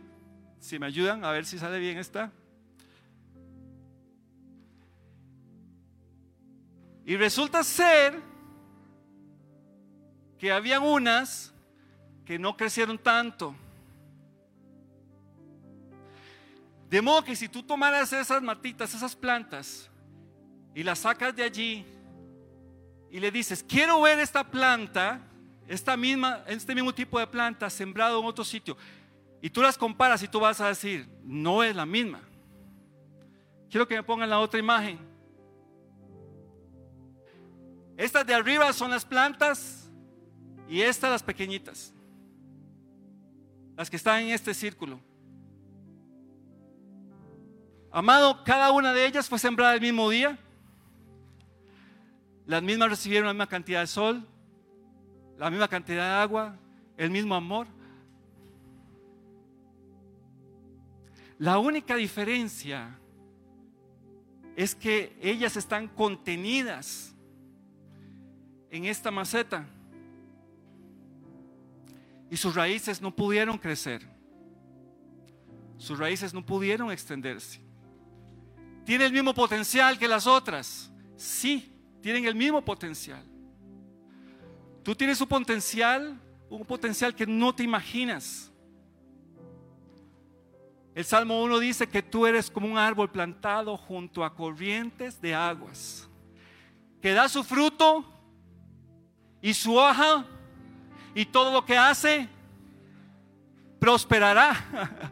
si 0.59 0.79
me 0.79 0.87
ayudan 0.87 1.23
a 1.23 1.31
ver 1.31 1.45
si 1.45 1.59
sale 1.59 1.77
bien 1.77 1.99
esta. 1.99 2.31
Y 7.05 7.15
resulta 7.17 7.63
ser 7.63 8.19
que 10.37 10.51
habían 10.51 10.83
unas 10.83 11.53
que 12.25 12.39
no 12.39 12.55
crecieron 12.55 12.97
tanto. 12.97 13.55
De 16.89 17.01
modo 17.01 17.23
que 17.23 17.35
si 17.35 17.47
tú 17.47 17.63
tomaras 17.63 18.11
esas 18.11 18.41
matitas, 18.41 18.93
esas 18.93 19.15
plantas, 19.15 19.89
y 20.73 20.83
las 20.83 20.99
sacas 20.99 21.35
de 21.35 21.43
allí, 21.43 21.85
y 23.09 23.19
le 23.19 23.31
dices, 23.31 23.63
quiero 23.63 24.01
ver 24.01 24.19
esta 24.19 24.43
planta, 24.43 25.21
esta 25.67 25.95
misma, 25.95 26.43
este 26.47 26.75
mismo 26.75 26.93
tipo 26.93 27.19
de 27.19 27.27
planta 27.27 27.69
sembrado 27.69 28.19
en 28.19 28.25
otro 28.25 28.43
sitio, 28.43 28.77
y 29.41 29.49
tú 29.49 29.61
las 29.61 29.77
comparas 29.77 30.21
y 30.21 30.27
tú 30.27 30.39
vas 30.39 30.61
a 30.61 30.67
decir, 30.67 31.07
no 31.23 31.63
es 31.63 31.75
la 31.75 31.85
misma. 31.85 32.21
Quiero 33.69 33.87
que 33.87 33.95
me 33.95 34.03
pongan 34.03 34.29
la 34.29 34.39
otra 34.39 34.59
imagen. 34.59 35.10
Estas 38.01 38.25
de 38.25 38.33
arriba 38.33 38.73
son 38.73 38.89
las 38.89 39.05
plantas 39.05 39.87
y 40.67 40.81
estas 40.81 41.11
las 41.11 41.21
pequeñitas. 41.21 41.93
Las 43.77 43.91
que 43.91 43.95
están 43.95 44.23
en 44.23 44.29
este 44.29 44.55
círculo. 44.55 44.99
Amado, 47.91 48.43
cada 48.43 48.71
una 48.71 48.91
de 48.91 49.05
ellas 49.05 49.29
fue 49.29 49.37
sembrada 49.37 49.75
el 49.75 49.81
mismo 49.81 50.09
día. 50.09 50.39
Las 52.47 52.63
mismas 52.63 52.89
recibieron 52.89 53.27
la 53.27 53.33
misma 53.33 53.45
cantidad 53.45 53.81
de 53.81 53.87
sol, 53.87 54.27
la 55.37 55.51
misma 55.51 55.67
cantidad 55.67 56.03
de 56.03 56.23
agua, 56.23 56.57
el 56.97 57.11
mismo 57.11 57.35
amor. 57.35 57.67
La 61.37 61.59
única 61.59 61.95
diferencia 61.97 62.97
es 64.55 64.73
que 64.73 65.15
ellas 65.21 65.55
están 65.55 65.87
contenidas 65.87 67.11
en 68.71 68.85
esta 68.85 69.11
maceta 69.11 69.67
y 72.29 72.37
sus 72.37 72.55
raíces 72.55 73.01
no 73.01 73.13
pudieron 73.13 73.57
crecer. 73.57 74.07
Sus 75.77 75.99
raíces 75.99 76.33
no 76.33 76.45
pudieron 76.45 76.89
extenderse. 76.91 77.59
¿Tiene 78.85 79.05
el 79.05 79.11
mismo 79.11 79.33
potencial 79.33 79.99
que 79.99 80.07
las 80.07 80.25
otras? 80.25 80.89
Sí, 81.17 81.73
tienen 82.01 82.25
el 82.25 82.35
mismo 82.35 82.63
potencial. 82.63 83.23
Tú 84.81 84.95
tienes 84.95 85.19
un 85.19 85.27
potencial, 85.27 86.19
un 86.49 86.65
potencial 86.65 87.13
que 87.13 87.27
no 87.27 87.53
te 87.53 87.63
imaginas. 87.63 88.49
El 90.95 91.03
Salmo 91.03 91.43
1 91.43 91.59
dice 91.59 91.87
que 91.87 92.01
tú 92.01 92.25
eres 92.25 92.49
como 92.49 92.67
un 92.67 92.77
árbol 92.77 93.11
plantado 93.11 93.75
junto 93.75 94.23
a 94.23 94.33
corrientes 94.33 95.19
de 95.21 95.35
aguas, 95.35 96.07
que 97.01 97.11
da 97.11 97.27
su 97.27 97.43
fruto 97.43 98.05
y 99.41 99.53
su 99.53 99.75
hoja 99.75 100.25
y 101.15 101.25
todo 101.25 101.51
lo 101.51 101.65
que 101.65 101.77
hace 101.77 102.27
prosperará. 103.79 105.11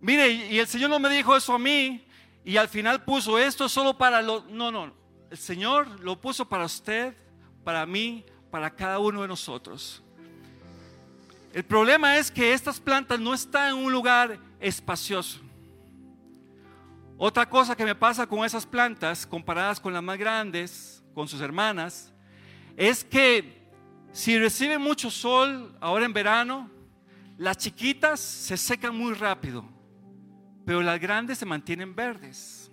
Mire, 0.00 0.30
y 0.30 0.58
el 0.58 0.66
Señor 0.66 0.90
no 0.90 0.98
me 0.98 1.10
dijo 1.10 1.36
eso 1.36 1.54
a 1.54 1.58
mí 1.58 2.06
y 2.44 2.56
al 2.56 2.68
final 2.68 3.04
puso 3.04 3.38
esto 3.38 3.68
solo 3.68 3.96
para 3.96 4.22
los... 4.22 4.46
No, 4.46 4.70
no, 4.70 4.92
el 5.30 5.38
Señor 5.38 6.00
lo 6.00 6.20
puso 6.20 6.48
para 6.48 6.64
usted, 6.64 7.14
para 7.64 7.84
mí, 7.84 8.24
para 8.50 8.70
cada 8.70 8.98
uno 8.98 9.22
de 9.22 9.28
nosotros. 9.28 10.02
El 11.52 11.64
problema 11.64 12.18
es 12.18 12.30
que 12.30 12.52
estas 12.52 12.78
plantas 12.78 13.18
no 13.18 13.34
están 13.34 13.70
en 13.70 13.84
un 13.84 13.90
lugar 13.90 14.38
espacioso. 14.60 15.40
Otra 17.18 17.48
cosa 17.48 17.74
que 17.74 17.84
me 17.84 17.94
pasa 17.94 18.26
con 18.26 18.44
esas 18.44 18.66
plantas, 18.66 19.26
comparadas 19.26 19.80
con 19.80 19.92
las 19.92 20.02
más 20.02 20.18
grandes, 20.18 21.02
con 21.16 21.26
sus 21.26 21.40
hermanas, 21.40 22.12
es 22.76 23.02
que 23.02 23.66
si 24.12 24.38
reciben 24.38 24.80
mucho 24.80 25.10
sol 25.10 25.76
ahora 25.80 26.04
en 26.04 26.12
verano, 26.12 26.70
las 27.36 27.56
chiquitas 27.56 28.20
se 28.20 28.56
secan 28.56 28.96
muy 28.96 29.12
rápido 29.14 29.74
pero 30.66 30.82
las 30.82 31.00
grandes 31.00 31.38
se 31.38 31.46
mantienen 31.46 31.94
verdes. 31.94 32.70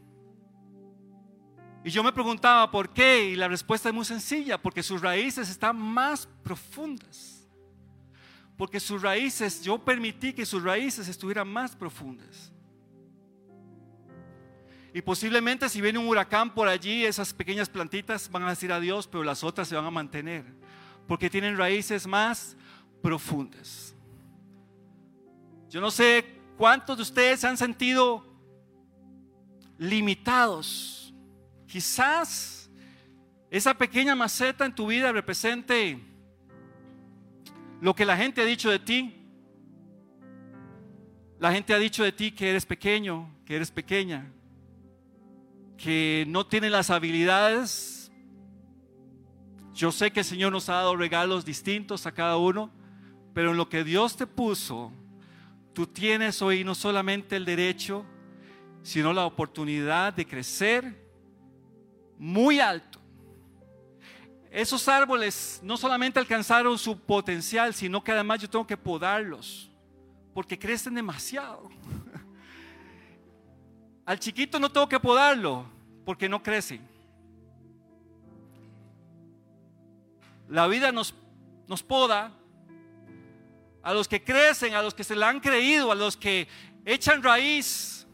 Y 1.85 1.91
yo 1.91 2.03
me 2.03 2.11
preguntaba 2.11 2.69
por 2.71 2.91
qué, 2.91 3.29
y 3.29 3.35
la 3.35 3.47
respuesta 3.47 3.89
es 3.89 3.95
muy 3.95 4.03
sencilla, 4.03 4.57
porque 4.57 4.81
sus 4.81 4.99
raíces 4.99 5.49
están 5.49 5.77
más 5.77 6.27
profundas. 6.43 7.47
Porque 8.57 8.79
sus 8.79 9.01
raíces, 9.01 9.63
yo 9.63 9.77
permití 9.77 10.33
que 10.33 10.45
sus 10.45 10.63
raíces 10.63 11.07
estuvieran 11.07 11.47
más 11.47 11.75
profundas. 11.75 12.51
Y 14.93 15.01
posiblemente 15.01 15.69
si 15.69 15.81
viene 15.81 15.99
un 15.99 16.07
huracán 16.07 16.53
por 16.53 16.67
allí, 16.67 17.03
esas 17.03 17.33
pequeñas 17.33 17.69
plantitas 17.69 18.29
van 18.29 18.43
a 18.43 18.49
decir 18.49 18.71
adiós, 18.71 19.07
pero 19.07 19.23
las 19.23 19.43
otras 19.43 19.67
se 19.67 19.75
van 19.75 19.85
a 19.85 19.91
mantener, 19.91 20.45
porque 21.07 21.29
tienen 21.29 21.57
raíces 21.57 22.05
más 22.05 22.55
profundas. 23.01 23.95
Yo 25.69 25.81
no 25.81 25.89
sé 25.89 26.43
¿Cuántos 26.57 26.97
de 26.97 27.03
ustedes 27.03 27.39
se 27.39 27.47
han 27.47 27.57
sentido 27.57 28.23
limitados? 29.77 31.13
Quizás 31.67 32.69
esa 33.49 33.73
pequeña 33.73 34.15
maceta 34.15 34.65
en 34.65 34.75
tu 34.75 34.87
vida 34.87 35.11
represente 35.11 35.99
lo 37.81 37.95
que 37.95 38.05
la 38.05 38.15
gente 38.15 38.41
ha 38.41 38.45
dicho 38.45 38.69
de 38.69 38.79
ti. 38.79 39.19
La 41.39 41.51
gente 41.51 41.73
ha 41.73 41.79
dicho 41.79 42.03
de 42.03 42.11
ti 42.11 42.31
que 42.31 42.49
eres 42.49 42.65
pequeño, 42.65 43.29
que 43.45 43.55
eres 43.55 43.71
pequeña, 43.71 44.31
que 45.83 46.25
no 46.27 46.45
tienes 46.45 46.71
las 46.71 46.89
habilidades. 46.89 48.11
Yo 49.73 49.91
sé 49.91 50.11
que 50.11 50.21
el 50.21 50.25
Señor 50.25 50.51
nos 50.51 50.69
ha 50.69 50.75
dado 50.75 50.95
regalos 50.95 51.43
distintos 51.43 52.05
a 52.05 52.11
cada 52.13 52.37
uno, 52.37 52.71
pero 53.33 53.51
en 53.51 53.57
lo 53.57 53.67
que 53.67 53.83
Dios 53.83 54.15
te 54.15 54.27
puso, 54.27 54.93
Tú 55.73 55.87
tienes 55.87 56.39
hoy 56.43 56.63
no 56.63 56.75
solamente 56.75 57.35
el 57.35 57.45
derecho, 57.45 58.05
sino 58.83 59.11
la 59.11 59.25
oportunidad 59.25 60.13
de 60.13 60.25
crecer 60.25 61.03
muy 62.19 62.59
alto. 62.59 62.99
Esos 64.51 64.87
árboles 64.87 65.59
no 65.63 65.75
solamente 65.75 66.19
alcanzaron 66.19 66.77
su 66.77 66.99
potencial, 66.99 67.73
sino 67.73 68.03
que 68.03 68.11
además 68.11 68.39
yo 68.39 68.49
tengo 68.49 68.67
que 68.67 68.77
podarlos, 68.77 69.71
porque 70.31 70.59
crecen 70.59 70.93
demasiado. 70.93 71.69
Al 74.05 74.19
chiquito 74.19 74.59
no 74.59 74.71
tengo 74.71 74.87
que 74.87 74.99
podarlo, 74.99 75.65
porque 76.05 76.29
no 76.29 76.41
crece. 76.41 76.79
La 80.49 80.67
vida 80.67 80.91
nos, 80.91 81.13
nos 81.67 81.81
poda 81.81 82.31
a 83.81 83.93
los 83.93 84.07
que 84.07 84.23
crecen, 84.23 84.73
a 84.73 84.81
los 84.81 84.93
que 84.93 85.03
se 85.03 85.15
la 85.15 85.29
han 85.29 85.39
creído, 85.39 85.91
a 85.91 85.95
los 85.95 86.15
que 86.15 86.47
echan 86.85 87.21
raíz, 87.23 88.05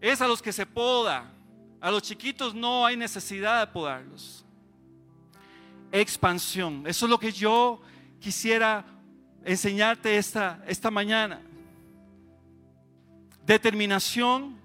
es 0.00 0.20
a 0.20 0.28
los 0.28 0.40
que 0.40 0.52
se 0.52 0.66
poda. 0.66 1.32
A 1.80 1.90
los 1.90 2.02
chiquitos 2.02 2.54
no 2.54 2.84
hay 2.84 2.96
necesidad 2.96 3.60
de 3.60 3.72
podarlos. 3.72 4.44
Expansión. 5.92 6.84
Eso 6.86 7.06
es 7.06 7.10
lo 7.10 7.18
que 7.18 7.30
yo 7.30 7.80
quisiera 8.20 8.84
enseñarte 9.44 10.16
esta, 10.16 10.62
esta 10.66 10.90
mañana. 10.90 11.40
Determinación 13.46 14.58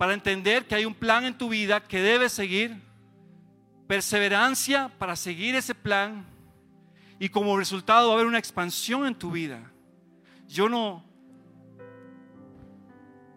para 0.00 0.14
entender 0.14 0.66
que 0.66 0.74
hay 0.74 0.86
un 0.86 0.94
plan 0.94 1.26
en 1.26 1.36
tu 1.36 1.50
vida 1.50 1.78
que 1.78 2.00
debes 2.00 2.32
seguir. 2.32 2.74
Perseverancia 3.86 4.90
para 4.98 5.14
seguir 5.14 5.54
ese 5.54 5.74
plan 5.74 6.24
y 7.18 7.28
como 7.28 7.54
resultado 7.58 8.06
va 8.06 8.14
a 8.14 8.14
haber 8.14 8.26
una 8.26 8.38
expansión 8.38 9.06
en 9.06 9.14
tu 9.14 9.30
vida. 9.30 9.70
Yo 10.48 10.70
no, 10.70 11.04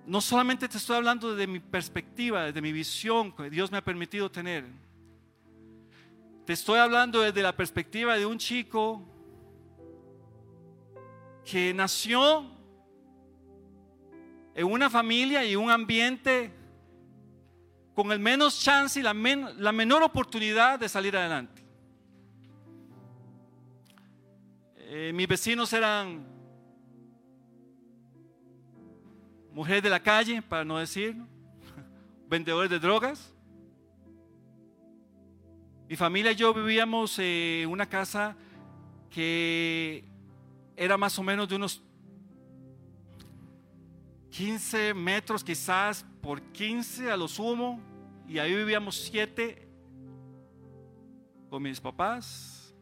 no 0.05 0.21
solamente 0.21 0.69
te 0.69 0.77
estoy 0.77 0.95
hablando 0.95 1.35
desde 1.35 1.51
mi 1.51 1.59
perspectiva, 1.59 2.45
desde 2.45 2.61
mi 2.61 2.71
visión 2.71 3.35
que 3.35 3.49
Dios 3.49 3.69
me 3.69 3.79
ha 3.79 3.83
permitido 3.83 4.31
tener. 4.31 4.63
Te 6.45 6.53
estoy 6.53 6.79
hablando 6.79 7.19
desde 7.19 7.41
la 7.41 7.57
perspectiva 7.57 8.15
de 8.15 8.25
un 8.25 8.37
chico 8.37 9.05
que 11.43 11.73
nació 11.73 12.52
en 14.55 14.71
una 14.71 14.89
familia 14.89 15.45
y 15.45 15.55
un 15.55 15.69
ambiente 15.69 16.51
con 17.93 18.11
el 18.11 18.19
menos 18.19 18.59
chance 18.59 18.99
y 18.99 19.03
la, 19.03 19.13
menor 19.13 20.03
oportunidad 20.03 20.79
de 20.79 20.89
salir 20.89 21.15
adelante. 21.15 21.61
Eh, 24.77 25.11
mis 25.13 25.27
vecinos 25.27 25.71
eran 25.73 26.25
mujeres 29.51 29.83
de 29.83 29.89
la 29.89 30.01
calle, 30.01 30.41
para 30.41 30.65
no 30.65 30.77
decir, 30.77 31.15
vendedores 32.27 32.69
de 32.69 32.79
drogas. 32.79 33.31
Mi 35.87 35.95
familia 35.95 36.31
y 36.31 36.35
yo 36.35 36.53
vivíamos 36.53 37.19
en 37.19 37.69
una 37.69 37.87
casa 37.87 38.35
que 39.09 40.03
era 40.75 40.97
más 40.97 41.17
o 41.19 41.23
menos 41.23 41.47
de 41.47 41.55
unos 41.55 41.82
15 44.33 44.95
metros 44.95 45.43
quizás 45.43 46.03
por 46.19 46.41
15 46.41 47.11
a 47.11 47.15
lo 47.15 47.27
sumo 47.27 47.79
y 48.27 48.39
ahí 48.39 48.55
vivíamos 48.55 48.95
siete 48.95 49.67
con 51.51 51.61
mis 51.61 51.79
papás. 51.79 52.73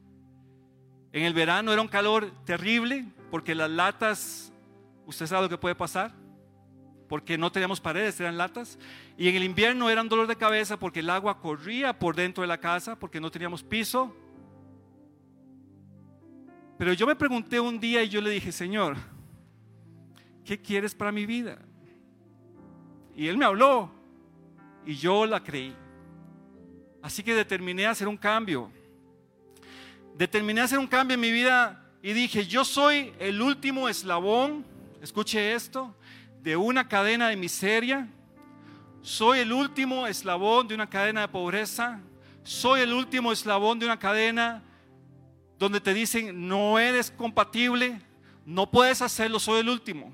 En 1.12 1.24
el 1.24 1.34
verano 1.34 1.74
era 1.74 1.82
un 1.82 1.90
calor 1.90 2.32
terrible 2.46 3.06
porque 3.30 3.54
las 3.54 3.70
latas, 3.70 4.54
usted 5.06 5.28
sabe 5.28 5.44
lo 5.44 5.50
que 5.50 5.58
puede 5.58 5.76
pasar, 5.76 6.14
porque 7.10 7.38
no 7.38 7.52
teníamos 7.52 7.82
paredes, 7.82 8.18
eran 8.22 8.38
latas. 8.38 8.80
Y 9.18 9.28
en 9.28 9.36
el 9.36 9.44
invierno 9.44 9.90
eran 9.90 10.08
dolor 10.08 10.28
de 10.28 10.38
cabeza 10.38 10.80
porque 10.80 11.02
el 11.02 11.10
agua 11.10 11.42
corría 11.42 12.00
por 12.00 12.16
dentro 12.16 12.44
de 12.44 12.48
la 12.48 12.62
casa, 12.62 12.98
porque 12.98 13.20
no 13.20 13.30
teníamos 13.30 13.62
piso. 13.62 14.16
Pero 16.78 16.94
yo 16.94 17.06
me 17.06 17.16
pregunté 17.18 17.60
un 17.60 17.78
día 17.78 18.02
y 18.04 18.08
yo 18.08 18.22
le 18.22 18.30
dije, 18.30 18.54
Señor, 18.54 18.96
¿qué 20.46 20.62
quieres 20.62 20.96
para 20.96 21.12
mi 21.12 21.26
vida? 21.26 21.60
Y 23.16 23.28
Él 23.28 23.38
me 23.38 23.46
habló 23.46 23.92
y 24.86 24.96
yo 24.96 25.26
la 25.26 25.44
creí. 25.44 25.76
Así 27.02 27.24
que 27.24 27.34
determiné 27.34 27.88
hacer 27.88 28.08
un 28.08 28.18
cambio. 28.18 28.72
Determiné 30.16 30.62
hacer 30.62 30.80
un 30.80 30.88
cambio 30.88 31.16
en 31.16 31.22
mi 31.22 31.32
vida 31.32 31.84
y 32.02 32.14
dije, 32.14 32.46
yo 32.46 32.64
soy 32.64 33.14
el 33.20 33.42
último 33.42 33.90
eslabón, 33.90 34.66
escuche 35.02 35.54
esto, 35.54 35.96
de 36.42 36.56
una 36.56 36.88
cadena 36.88 37.30
de 37.30 37.36
miseria. 37.36 38.08
Soy 39.02 39.40
el 39.40 39.52
último 39.52 40.06
eslabón 40.08 40.68
de 40.68 40.76
una 40.76 40.90
cadena 40.90 41.22
de 41.22 41.28
pobreza. 41.28 42.00
Soy 42.44 42.82
el 42.82 42.94
último 42.94 43.32
eslabón 43.32 43.80
de 43.80 43.86
una 43.86 44.00
cadena 44.00 44.64
donde 45.58 45.80
te 45.80 45.94
dicen, 45.94 46.48
no 46.48 46.80
eres 46.80 47.12
compatible, 47.12 48.02
no 48.46 48.70
puedes 48.70 49.02
hacerlo, 49.02 49.40
soy 49.40 49.60
el 49.60 49.70
último. 49.70 50.12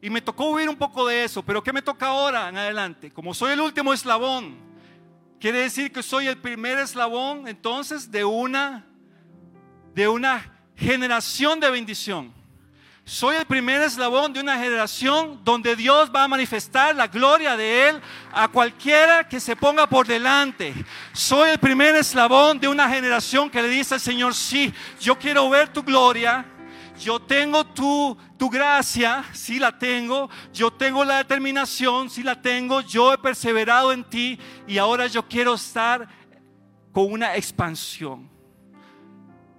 Y 0.00 0.10
me 0.10 0.20
tocó 0.20 0.50
huir 0.50 0.68
un 0.68 0.76
poco 0.76 1.06
de 1.06 1.24
eso, 1.24 1.42
pero 1.42 1.62
¿qué 1.62 1.72
me 1.72 1.82
toca 1.82 2.06
ahora 2.06 2.48
en 2.48 2.56
adelante? 2.56 3.12
Como 3.12 3.34
soy 3.34 3.52
el 3.52 3.60
último 3.60 3.92
eslabón, 3.92 4.56
quiere 5.40 5.60
decir 5.60 5.92
que 5.92 6.02
soy 6.02 6.28
el 6.28 6.38
primer 6.38 6.78
eslabón 6.78 7.48
entonces 7.48 8.10
de 8.10 8.24
una 8.24 8.84
de 9.94 10.06
una 10.06 10.52
generación 10.76 11.58
de 11.58 11.70
bendición. 11.70 12.32
Soy 13.04 13.36
el 13.36 13.46
primer 13.46 13.80
eslabón 13.80 14.32
de 14.32 14.40
una 14.40 14.58
generación 14.58 15.40
donde 15.42 15.74
Dios 15.74 16.10
va 16.14 16.24
a 16.24 16.28
manifestar 16.28 16.94
la 16.94 17.06
gloria 17.06 17.56
de 17.56 17.88
Él 17.88 18.00
a 18.32 18.48
cualquiera 18.48 19.26
que 19.26 19.40
se 19.40 19.56
ponga 19.56 19.88
por 19.88 20.06
delante. 20.06 20.74
Soy 21.14 21.50
el 21.50 21.58
primer 21.58 21.96
eslabón 21.96 22.60
de 22.60 22.68
una 22.68 22.88
generación 22.88 23.48
que 23.48 23.62
le 23.62 23.68
dice 23.68 23.94
al 23.94 24.00
Señor, 24.00 24.34
sí, 24.34 24.72
yo 25.00 25.18
quiero 25.18 25.48
ver 25.48 25.72
tu 25.72 25.82
gloria, 25.82 26.44
yo 26.98 27.20
tengo 27.20 27.64
tu, 27.64 28.16
tu 28.36 28.50
gracia, 28.50 29.24
sí 29.32 29.58
la 29.58 29.78
tengo. 29.78 30.28
Yo 30.52 30.70
tengo 30.72 31.04
la 31.04 31.18
determinación, 31.18 32.10
sí 32.10 32.22
la 32.22 32.40
tengo. 32.40 32.80
Yo 32.80 33.12
he 33.12 33.18
perseverado 33.18 33.92
en 33.92 34.04
ti 34.04 34.38
y 34.66 34.78
ahora 34.78 35.06
yo 35.06 35.26
quiero 35.26 35.54
estar 35.54 36.08
con 36.92 37.12
una 37.12 37.36
expansión. 37.36 38.28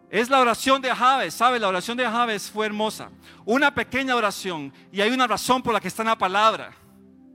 Es 0.10 0.30
la 0.30 0.40
oración 0.40 0.82
de 0.82 0.94
Javes, 0.94 1.36
¿sabe? 1.36 1.60
La 1.60 1.68
oración 1.68 1.96
de 1.96 2.04
Javes 2.04 2.50
fue 2.50 2.66
hermosa. 2.66 3.12
Una 3.46 3.74
pequeña 3.74 4.16
oración 4.16 4.74
y 4.92 5.02
hay 5.02 5.12
una 5.12 5.28
razón 5.28 5.62
por 5.62 5.74
la 5.74 5.80
que 5.80 5.88
está 5.88 6.02
en 6.02 6.10
la 6.10 6.18
palabra. 6.18 6.74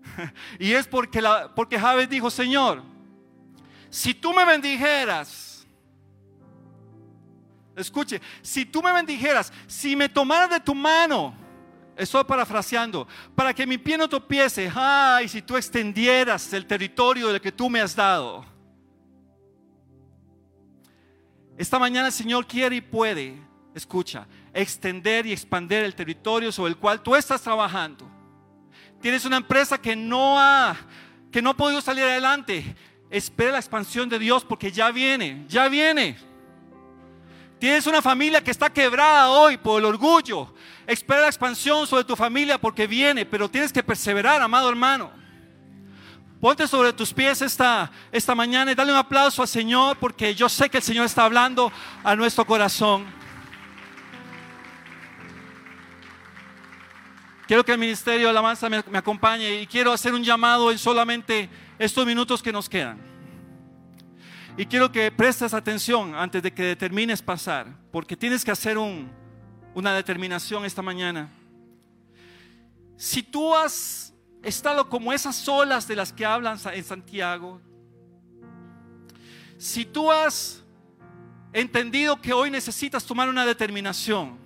y 0.59 0.73
es 0.73 0.87
porque, 0.87 1.23
la, 1.23 1.55
porque 1.55 1.79
Javes 1.79 2.09
dijo, 2.09 2.31
Señor, 2.31 2.83
si 3.91 4.13
tú 4.13 4.33
me 4.33 4.45
bendijeras, 4.45 5.54
Escuche, 7.77 8.21
si 8.41 8.65
tú 8.65 8.83
me 8.83 8.93
bendijeras, 8.93 9.53
si 9.67 9.97
me 9.97 10.09
tomaras 10.09 10.51
de 10.51 10.61
tu 10.61 10.75
mano, 10.75 11.35
estoy 11.97 12.23
parafraseando, 12.25 13.07
para 13.35 13.53
que 13.53 13.67
mi 13.67 13.79
pie 13.79 13.99
no 13.99 14.09
topiese, 14.09 14.71
ay, 14.75 15.29
si 15.29 15.43
tú 15.43 15.57
extendieras 15.57 16.53
el 16.53 16.67
territorio 16.67 17.29
del 17.29 17.41
que 17.41 17.53
tú 17.53 17.69
me 17.69 17.81
has 17.81 17.95
dado. 17.95 18.45
Esta 21.57 21.79
mañana 21.79 22.09
el 22.09 22.13
Señor 22.13 22.47
quiere 22.47 22.77
y 22.77 22.81
puede, 22.81 23.41
escucha, 23.75 24.27
extender 24.53 25.27
y 25.27 25.33
expandir 25.33 25.79
el 25.79 25.95
territorio 25.95 26.51
sobre 26.53 26.71
el 26.71 26.77
cual 26.77 27.01
tú 27.01 27.15
estás 27.15 27.43
trabajando. 27.43 28.09
Tienes 29.01 29.25
una 29.25 29.37
empresa 29.37 29.79
que 29.79 29.95
no 29.95 30.39
ha, 30.39 30.77
que 31.31 31.43
no 31.43 31.51
ha 31.51 31.57
podido 31.57 31.81
salir 31.81 32.05
adelante. 32.05 32.75
Espera 33.11 33.53
la 33.53 33.59
expansión 33.59 34.09
de 34.09 34.19
Dios 34.19 34.45
porque 34.45 34.73
ya 34.73 34.91
viene, 34.91 35.45
ya 35.49 35.69
viene. 35.69 36.17
Tienes 37.65 37.87
una 37.87 38.03
familia 38.03 38.45
que 38.45 38.51
está 38.51 38.71
quebrada 38.71 39.31
hoy 39.31 39.57
por 39.57 39.79
el 39.79 39.87
orgullo. 39.87 40.53
Espera 40.87 41.23
la 41.23 41.29
expansión 41.29 41.87
sobre 41.87 42.05
tu 42.05 42.15
familia 42.15 42.61
porque 42.61 42.87
viene, 42.87 43.25
pero 43.25 43.49
tienes 43.49 43.73
que 43.73 43.83
perseverar, 43.83 44.43
amado 44.43 44.69
hermano. 44.69 45.11
Ponte 46.43 46.69
sobre 46.69 46.93
tus 46.93 47.11
pies 47.15 47.41
esta, 47.41 47.91
esta 48.13 48.35
mañana 48.35 48.71
y 48.71 48.75
dale 48.75 48.93
un 48.93 48.99
aplauso 48.99 49.41
al 49.41 49.49
Señor 49.49 49.97
porque 49.97 50.35
yo 50.35 50.47
sé 50.47 50.69
que 50.69 50.77
el 50.77 50.83
Señor 50.83 51.07
está 51.07 51.25
hablando 51.25 51.73
a 52.03 52.15
nuestro 52.15 52.45
corazón. 52.45 53.07
Quiero 57.47 57.65
que 57.65 57.73
el 57.73 57.79
ministerio 57.79 58.27
de 58.27 58.31
alabanza 58.31 58.69
me, 58.69 58.85
me 58.91 58.99
acompañe 58.99 59.63
y 59.63 59.67
quiero 59.67 59.91
hacer 59.91 60.13
un 60.13 60.23
llamado 60.23 60.71
en 60.71 60.77
solamente 60.77 61.49
estos 61.79 62.05
minutos 62.05 62.43
que 62.43 62.53
nos 62.53 62.69
quedan. 62.69 63.14
Y 64.57 64.67
quiero 64.67 64.93
que 64.93 65.11
prestes 65.11 65.53
atención 65.53 66.15
antes 66.15 66.41
de 66.41 66.53
que 66.53 66.63
determines 66.63 67.21
pasar, 67.21 67.67
porque 67.91 68.17
tienes 68.17 68.45
que 68.45 68.53
hacer 68.53 68.79
una 68.79 69.95
determinación 69.95 70.65
esta 70.65 70.81
mañana. 70.81 71.29
Si 72.97 73.21
tú 73.21 73.53
has 73.53 74.15
estado 74.45 74.89
como 74.89 75.13
esas 75.13 75.49
olas 75.49 75.89
de 75.89 75.97
las 75.97 76.13
que 76.13 76.25
hablan 76.25 76.57
en 76.73 76.85
Santiago, 76.85 77.61
si 79.59 79.85
tú 79.85 80.13
has 80.13 80.63
entendido 81.53 82.21
que 82.21 82.33
hoy 82.33 82.49
necesitas 82.49 83.05
tomar 83.05 83.29
una 83.29 83.45
determinación 83.45 84.39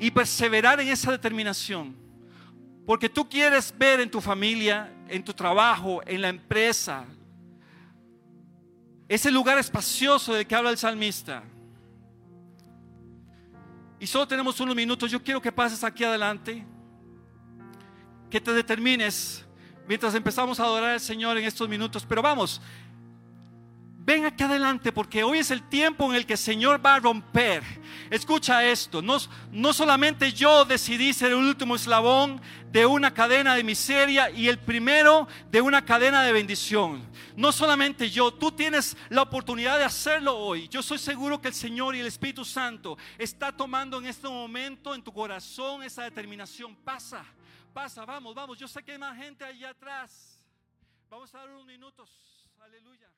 y 0.00 0.10
perseverar 0.10 0.80
en 0.80 0.88
esa 0.88 1.12
determinación, 1.12 1.94
porque 2.84 3.08
tú 3.08 3.28
quieres 3.28 3.72
ver 3.78 4.00
en 4.00 4.10
tu 4.10 4.20
familia, 4.20 4.92
en 5.06 5.22
tu 5.22 5.32
trabajo, 5.32 6.00
en 6.04 6.20
la 6.20 6.30
empresa, 6.30 7.04
ese 9.08 9.30
lugar 9.30 9.58
espacioso 9.58 10.34
de 10.34 10.46
que 10.46 10.54
habla 10.54 10.70
el 10.70 10.78
salmista. 10.78 11.42
Y 13.98 14.06
solo 14.06 14.26
tenemos 14.26 14.58
unos 14.60 14.74
minutos. 14.74 15.10
Yo 15.10 15.22
quiero 15.22 15.40
que 15.40 15.52
pases 15.52 15.84
aquí 15.84 16.02
adelante. 16.02 16.66
Que 18.30 18.40
te 18.40 18.52
determines 18.52 19.44
mientras 19.86 20.14
empezamos 20.14 20.58
a 20.58 20.64
adorar 20.64 20.90
al 20.90 21.00
Señor 21.00 21.36
en 21.36 21.44
estos 21.44 21.68
minutos. 21.68 22.04
Pero 22.08 22.22
vamos, 22.22 22.60
ven 24.04 24.24
aquí 24.24 24.42
adelante 24.42 24.90
porque 24.90 25.22
hoy 25.22 25.38
es 25.38 25.50
el 25.50 25.68
tiempo 25.68 26.10
en 26.10 26.16
el 26.16 26.26
que 26.26 26.32
el 26.34 26.38
Señor 26.38 26.84
va 26.84 26.96
a 26.96 27.00
romper. 27.00 27.62
Escucha 28.10 28.64
esto, 28.64 29.00
no, 29.00 29.18
no 29.50 29.72
solamente 29.72 30.32
yo 30.32 30.64
decidí 30.64 31.12
ser 31.12 31.32
el 31.32 31.38
último 31.38 31.76
eslabón 31.76 32.40
de 32.70 32.84
una 32.84 33.14
cadena 33.14 33.54
de 33.54 33.62
miseria 33.62 34.30
y 34.30 34.48
el 34.48 34.58
primero 34.58 35.28
de 35.50 35.60
una 35.60 35.84
cadena 35.84 36.22
de 36.22 36.32
bendición. 36.32 37.02
No 37.36 37.52
solamente 37.52 38.10
yo, 38.10 38.32
tú 38.32 38.50
tienes 38.50 38.96
la 39.08 39.22
oportunidad 39.22 39.78
de 39.78 39.84
hacerlo 39.84 40.36
hoy. 40.36 40.68
Yo 40.68 40.82
soy 40.82 40.98
seguro 40.98 41.40
que 41.40 41.48
el 41.48 41.54
Señor 41.54 41.94
y 41.94 42.00
el 42.00 42.06
Espíritu 42.06 42.44
Santo 42.44 42.98
está 43.18 43.56
tomando 43.56 43.98
en 43.98 44.06
este 44.06 44.28
momento 44.28 44.94
en 44.94 45.02
tu 45.02 45.12
corazón 45.12 45.82
esa 45.82 46.02
determinación. 46.02 46.74
Pasa, 46.76 47.24
pasa, 47.72 48.04
vamos, 48.04 48.34
vamos. 48.34 48.58
Yo 48.58 48.66
sé 48.66 48.82
que 48.82 48.92
hay 48.92 48.98
más 48.98 49.16
gente 49.16 49.44
allá 49.44 49.70
atrás. 49.70 50.40
Vamos 51.08 51.34
a 51.34 51.38
dar 51.38 51.50
unos 51.50 51.66
minutos. 51.66 52.10
Aleluya. 52.60 53.11